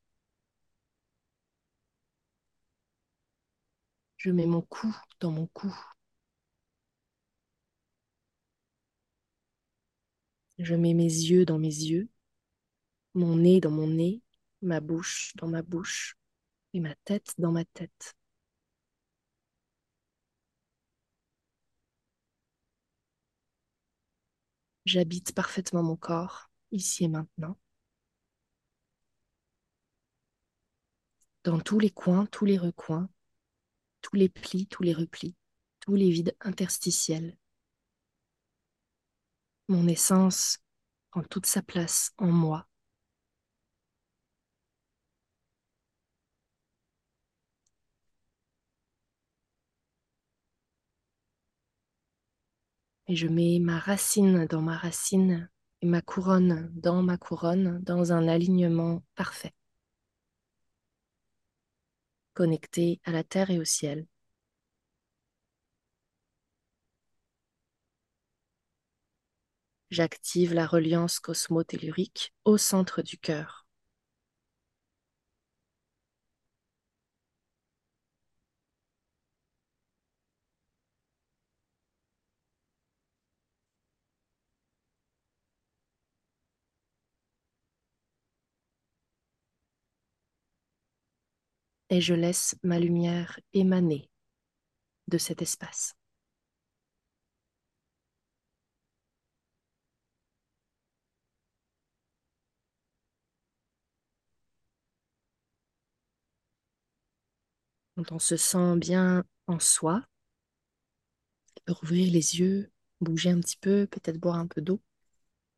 [4.17, 5.73] Je mets mon cou dans mon cou.
[10.57, 12.09] Je mets mes yeux dans mes yeux,
[13.13, 14.21] mon nez dans mon nez,
[14.61, 16.17] ma bouche dans ma bouche
[16.73, 18.15] et ma tête dans ma tête.
[24.85, 27.57] J'habite parfaitement mon corps, ici et maintenant.
[31.43, 33.09] Dans tous les coins, tous les recoins,
[34.01, 35.35] tous les plis, tous les replis,
[35.79, 37.37] tous les vides interstitiels.
[39.67, 40.59] Mon essence
[41.11, 42.67] prend toute sa place en moi.
[53.11, 55.49] Et je mets ma racine dans ma racine
[55.81, 59.53] et ma couronne dans ma couronne dans un alignement parfait,
[62.33, 64.07] connecté à la terre et au ciel.
[69.89, 73.60] J'active la reliance cosmotellurique au centre du cœur.
[91.91, 94.09] Et je laisse ma lumière émaner
[95.07, 95.93] de cet espace.
[107.95, 110.03] Quand on se sent bien en soi,
[111.67, 112.71] rouvrir les yeux,
[113.01, 114.81] bouger un petit peu, peut-être boire un peu d'eau.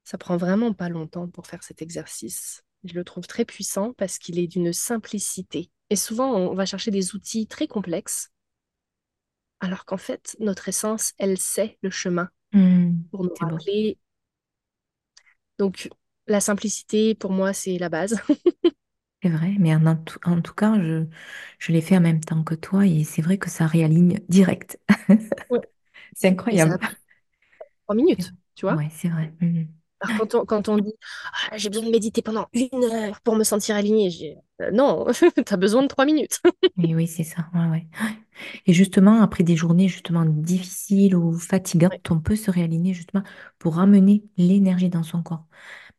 [0.03, 2.63] Ça prend vraiment pas longtemps pour faire cet exercice.
[2.83, 5.71] Je le trouve très puissant parce qu'il est d'une simplicité.
[5.93, 8.31] Et souvent, on va chercher des outils très complexes,
[9.59, 13.99] alors qu'en fait, notre essence, elle sait le chemin mmh, pour nous rappeler.
[15.59, 15.91] Donc,
[16.25, 18.19] la simplicité, pour moi, c'est la base.
[19.21, 21.05] c'est vrai, mais en, tout, en tout cas, je,
[21.59, 24.79] je l'ai fait en même temps que toi et c'est vrai que ça réaligne direct.
[26.15, 26.79] c'est incroyable.
[27.83, 28.77] Trois minutes, tu vois?
[28.77, 29.31] Oui, c'est vrai.
[29.41, 29.65] Mmh.
[30.01, 30.95] Alors, quand on, quand on dit
[31.51, 35.05] ah, j'ai besoin de méditer pendant une heure pour me sentir alignée, Euh, non,
[35.45, 36.41] tu as besoin de trois minutes.
[36.75, 37.47] Oui, oui, c'est ça.
[37.53, 37.87] Ouais, ouais.
[38.65, 41.37] Et justement, après des journées justement difficiles ou
[41.89, 43.23] Ouais, fatigantes, on peut se réaligner justement
[43.59, 45.45] pour ramener l'énergie dans son corps.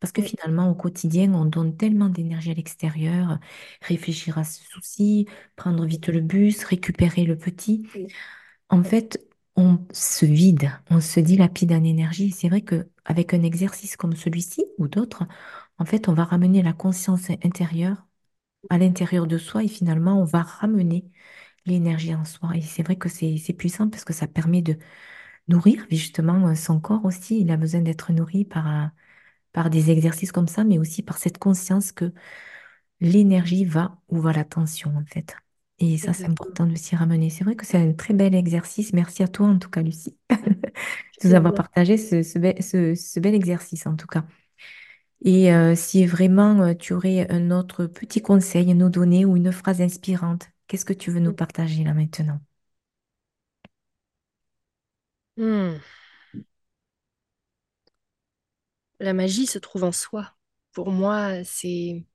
[0.01, 3.39] Parce que finalement, au quotidien, on donne tellement d'énergie à l'extérieur,
[3.81, 7.87] réfléchir à ses soucis, prendre vite le bus, récupérer le petit.
[8.69, 9.19] En fait,
[9.55, 12.31] on se vide, on se dilapide en énergie.
[12.31, 15.23] C'est vrai que avec un exercice comme celui-ci ou d'autres,
[15.79, 18.05] en fait, on va ramener la conscience intérieure
[18.69, 21.05] à l'intérieur de soi et finalement, on va ramener
[21.65, 22.51] l'énergie en soi.
[22.55, 24.77] Et c'est vrai que c'est puissant parce que ça permet de
[25.49, 27.41] nourrir justement euh, son corps aussi.
[27.41, 28.87] Il a besoin d'être nourri par, euh,
[29.53, 32.13] par des exercices comme ça, mais aussi par cette conscience que
[33.01, 35.35] l'énergie va où va l'attention en fait.
[35.79, 37.29] Et ça, c'est important de s'y ramener.
[37.29, 38.93] C'est vrai que c'est un très bel exercice.
[38.93, 42.95] Merci à toi en tout cas, Lucie, de nous avoir partagé ce, ce bel, ce,
[42.95, 44.25] ce bel exercice en tout cas.
[45.23, 49.35] Et euh, si vraiment euh, tu aurais un autre petit conseil à nous donner ou
[49.37, 52.39] une phrase inspirante, qu'est-ce que tu veux nous partager là maintenant?
[55.37, 55.77] Hmm.
[58.99, 60.33] La magie se trouve en soi.
[60.73, 62.05] Pour moi, c'est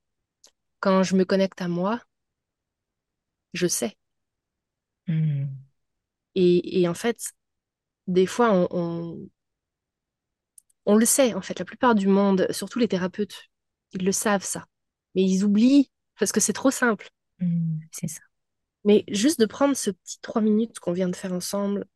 [0.80, 2.00] quand je me connecte à moi,
[3.52, 3.96] je sais.
[5.06, 5.66] Hmm,
[6.34, 7.32] Et, et en fait,
[8.08, 9.30] des fois, on, on,
[10.86, 13.36] on le sait, en fait, la plupart du monde, surtout les thérapeutes,
[13.92, 14.66] ils le savent, ça.
[15.14, 17.08] Mais ils oublient parce que c'est trop simple.
[17.40, 18.20] hmm, c'est ça.
[18.84, 21.86] Mais juste de prendre ce petit trois minutes qu'on vient de faire ensemble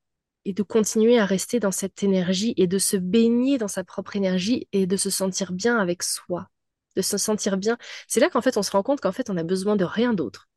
[0.44, 4.16] et de continuer à rester dans cette énergie et de se baigner dans sa propre
[4.16, 6.48] énergie et de se sentir bien avec soi,
[6.96, 7.78] de se sentir bien.
[8.08, 10.14] C'est là qu'en fait, on se rend compte qu'en fait, on a besoin de rien
[10.14, 10.48] d'autre.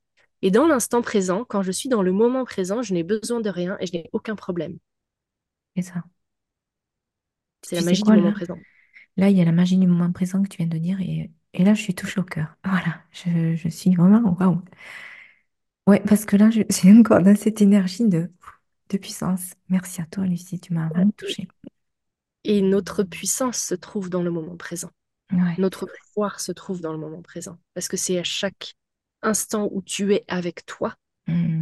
[0.42, 3.50] Et dans l'instant présent, quand je suis dans le moment présent, je n'ai besoin de
[3.50, 4.78] rien et je n'ai aucun problème.
[5.76, 6.04] C'est ça.
[7.70, 8.34] C'est la magie du moment là?
[8.34, 8.60] présent.
[9.18, 11.32] Là, il y a la magie du moment présent que tu viens de dire et,
[11.54, 12.56] et là, je suis touchée au cœur.
[12.66, 14.62] Voilà, je, je suis vraiment waouh.
[15.88, 18.32] Ouais, parce que là, suis encore dans cette énergie de,
[18.90, 19.54] de puissance.
[19.70, 21.48] Merci à toi, Lucie, tu m'as vraiment touchée.
[22.44, 24.92] et notre puissance se trouve dans le moment présent.
[25.32, 25.58] Ouais.
[25.58, 27.60] Notre pouvoir se trouve dans le moment présent.
[27.74, 28.76] Parce que c'est à chaque
[29.24, 30.96] instant où tu es avec toi,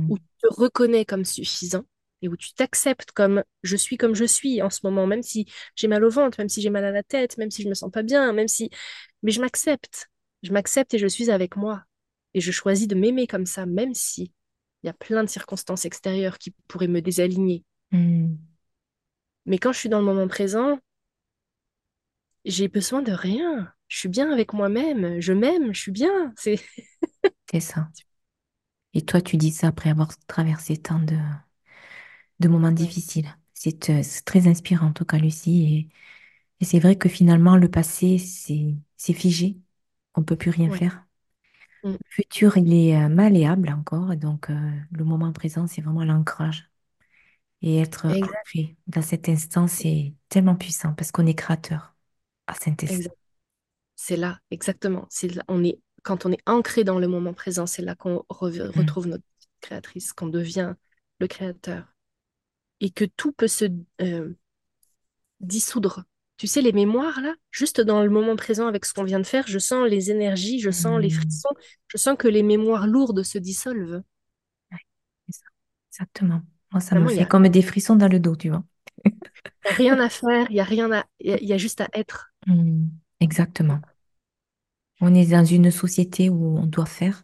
[0.09, 1.85] où Hmm, tu te reconnais comme suffisant
[2.25, 5.45] et où tu t'acceptes comme je suis comme je suis en ce moment, même si
[5.75, 7.75] j'ai mal au ventre, même si j'ai mal à la tête, même si je me
[7.75, 8.71] sens pas bien, même si...
[9.21, 10.09] Mais je m'accepte.
[10.43, 11.83] Je m'accepte et je suis avec moi.
[12.33, 14.33] Et je choisis de m'aimer comme ça, même si
[14.83, 17.63] il y a plein de circonstances extérieures qui pourraient me désaligner.
[17.91, 18.35] hmm,
[19.45, 20.79] Mais quand je suis dans le moment présent,
[22.45, 23.71] j'ai besoin de rien.
[23.87, 25.19] Je suis bien avec moi-même.
[25.21, 26.33] Je m'aime, je suis bien.
[26.37, 26.59] C'est
[27.51, 27.89] c'est ça.
[28.95, 31.15] Et toi, tu dis ça après avoir traversé tant de,
[32.39, 33.27] de moments difficiles.
[33.53, 35.89] C'est euh, c'est très inspirant, en tout cas, Lucie.
[36.61, 39.57] Et, et c'est vrai que finalement, le passé, c'est figé.
[40.15, 40.79] On peut plus rien ouais.
[40.79, 41.05] faire.
[41.83, 41.97] Mm.
[42.09, 44.13] Le futur, il est euh, malléable encore.
[44.13, 46.69] et Donc, euh, le moment présent, c'est vraiment l'ancrage.
[47.61, 51.95] Et être ancré dans cet instant, c'est tellement puissant parce qu'on est créateur
[52.47, 53.11] à cet instant.
[53.95, 55.07] C'est là, exactement.
[55.09, 58.23] C'est là, on est, quand on est ancré dans le moment présent, c'est là qu'on
[58.29, 59.23] re- Mm, retrouve notre
[59.61, 60.75] créatrice, qu'on devient
[61.19, 61.94] le créateur.
[62.81, 63.65] Et que tout peut se
[64.01, 64.33] euh,
[65.39, 66.03] dissoudre.
[66.37, 69.25] Tu sais, les mémoires, là, juste dans le moment présent avec ce qu'on vient de
[69.25, 71.49] faire, je sens les énergies, je sens les mm, frissons,
[71.87, 74.03] je sens que les mémoires lourdes se dissolvent.
[74.71, 74.77] ouais,
[75.27, 75.45] c'est ça.
[75.91, 76.41] Exactement.
[76.71, 78.63] Moi, ça me Vraiment, fait a, comme des frissons dans le dos, tu vois.
[79.65, 81.57] a rien à faire, il y a rien à, il y a, il y a
[81.57, 82.31] juste à être.
[82.47, 83.81] Mm, exactement.
[84.99, 87.23] On est dans une société où on doit faire.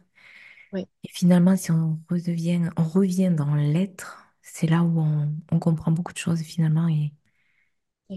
[0.72, 5.60] Oui, Et finalement, si on redevient, on revient dans l'être, c'est là où on, on
[5.60, 7.14] comprend beaucoup de choses finalement et,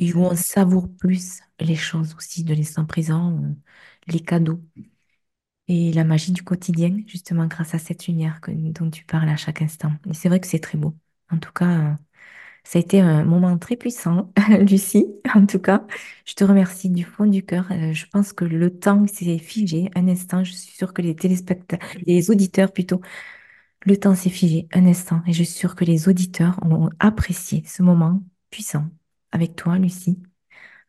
[0.01, 3.49] et où on savoure plus les choses aussi de l'instant présent, euh,
[4.09, 4.61] les cadeaux
[5.69, 9.37] et la magie du quotidien, justement grâce à cette lumière que- dont tu parles à
[9.37, 9.93] chaque instant.
[10.11, 10.95] Et c'est vrai que c'est très beau.
[11.31, 11.95] En tout cas, euh,
[12.65, 14.33] ça a été un moment très puissant,
[14.69, 15.07] Lucie.
[15.35, 15.87] En tout cas,
[16.27, 17.67] je te remercie du fond du cœur.
[17.73, 20.45] Euh, je pense que le temps s'est figé un instant.
[20.45, 23.01] Je suis sûre que les téléspectateurs, les auditeurs plutôt,
[23.85, 25.23] le temps s'est figé un instant.
[25.27, 28.87] Et je suis sûre que les auditeurs ont apprécié ce moment puissant
[29.33, 30.23] avec toi, Lucie.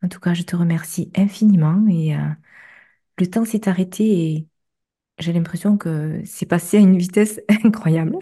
[0.03, 2.19] En tout cas, je te remercie infiniment et euh,
[3.19, 4.47] le temps s'est arrêté et
[5.19, 8.17] j'ai l'impression que c'est passé à une vitesse incroyable.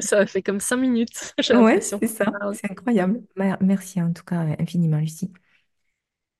[0.00, 3.22] Ça a fait comme cinq minutes, Ouais, c'est ça, Ah c'est incroyable.
[3.36, 5.32] Mer- Merci en tout cas infiniment, Lucie.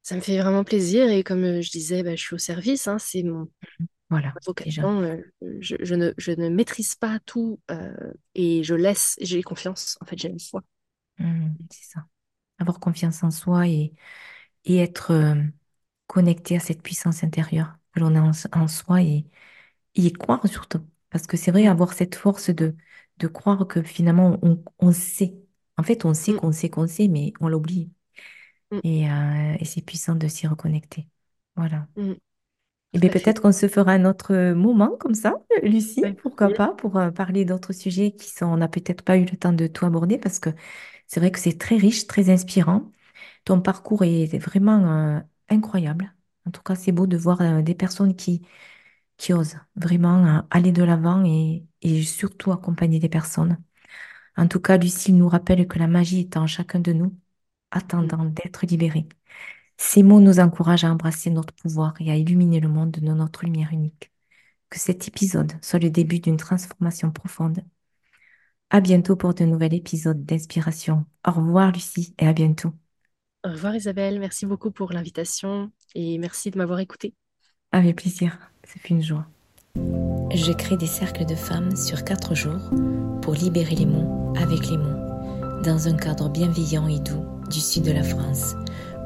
[0.03, 2.87] Ça me fait vraiment plaisir et comme euh, je disais, bah, je suis au service,
[2.89, 3.49] hein, c'est mon
[4.11, 5.01] Voilà, ma vocation.
[5.03, 5.19] euh,
[5.61, 7.95] je, je ne, je ne maîtrise pas tout euh,
[8.35, 10.63] et je laisse, j'ai confiance, en fait, j'ai une foi.
[11.19, 12.07] Mhm, c'est ça.
[12.59, 13.95] Avoir confiance en soi et,
[14.65, 15.43] et être euh,
[16.09, 18.33] connecté à cette puissance intérieure que l'on a en,
[18.63, 19.27] en soi et,
[19.97, 20.81] y croire surtout.
[21.11, 22.77] Parce que c'est vrai, avoir cette force de,
[23.19, 25.37] de croire que finalement, on, on sait.
[25.79, 26.39] En fait, on sait mm.
[26.39, 27.93] qu'on sait qu'on sait, mais on l'oublie.
[28.85, 31.09] Et, euh, et c'est puissant de s'y reconnecter.
[31.57, 31.89] Voilà.
[32.95, 36.97] Et bien peut-être qu'on se fera un autre moment comme ça, Lucie, pourquoi pas, pour
[36.97, 39.85] euh, parler d'autres sujets qui sont, on n'a peut-être pas eu le temps de tout
[39.87, 40.51] aborder parce que
[41.09, 42.93] c'est vrai que c'est très riche, très inspirant.
[43.45, 45.21] Ton parcours est vraiment euh,
[45.51, 46.15] incroyable.
[46.47, 48.43] En tout cas, c'est beau de voir euh, des personnes qui,
[49.19, 53.59] qui osent vraiment euh, aller de l'avant et, et surtout accompagner des personnes.
[54.37, 57.17] En tout cas, Lucie nous rappelle que la magie est en chacun de nous,
[57.73, 59.09] attendant d'être libérée.
[59.77, 63.45] Ces mots nous encouragent à embrasser notre pouvoir et à illuminer le monde de notre
[63.45, 64.13] lumière unique.
[64.71, 67.61] Que cet épisode soit le début d'une transformation profonde.
[68.71, 71.05] À bientôt pour de nouveaux épisodes d'inspiration.
[71.27, 72.73] Au revoir Lucie et à bientôt.
[73.45, 77.15] Au revoir Isabelle, merci beaucoup pour l'invitation et merci de m'avoir écouté.
[77.73, 79.27] Avec plaisir, c'est une joie.
[80.35, 82.71] Je crée des cercles de femmes sur quatre jours
[83.21, 87.85] pour libérer les mots avec les mots, dans un cadre bienveillant et doux du sud
[87.85, 88.55] de la France.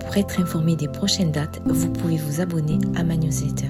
[0.09, 3.69] Pour être informé des prochaines dates, vous pouvez vous abonner à ma newsletter.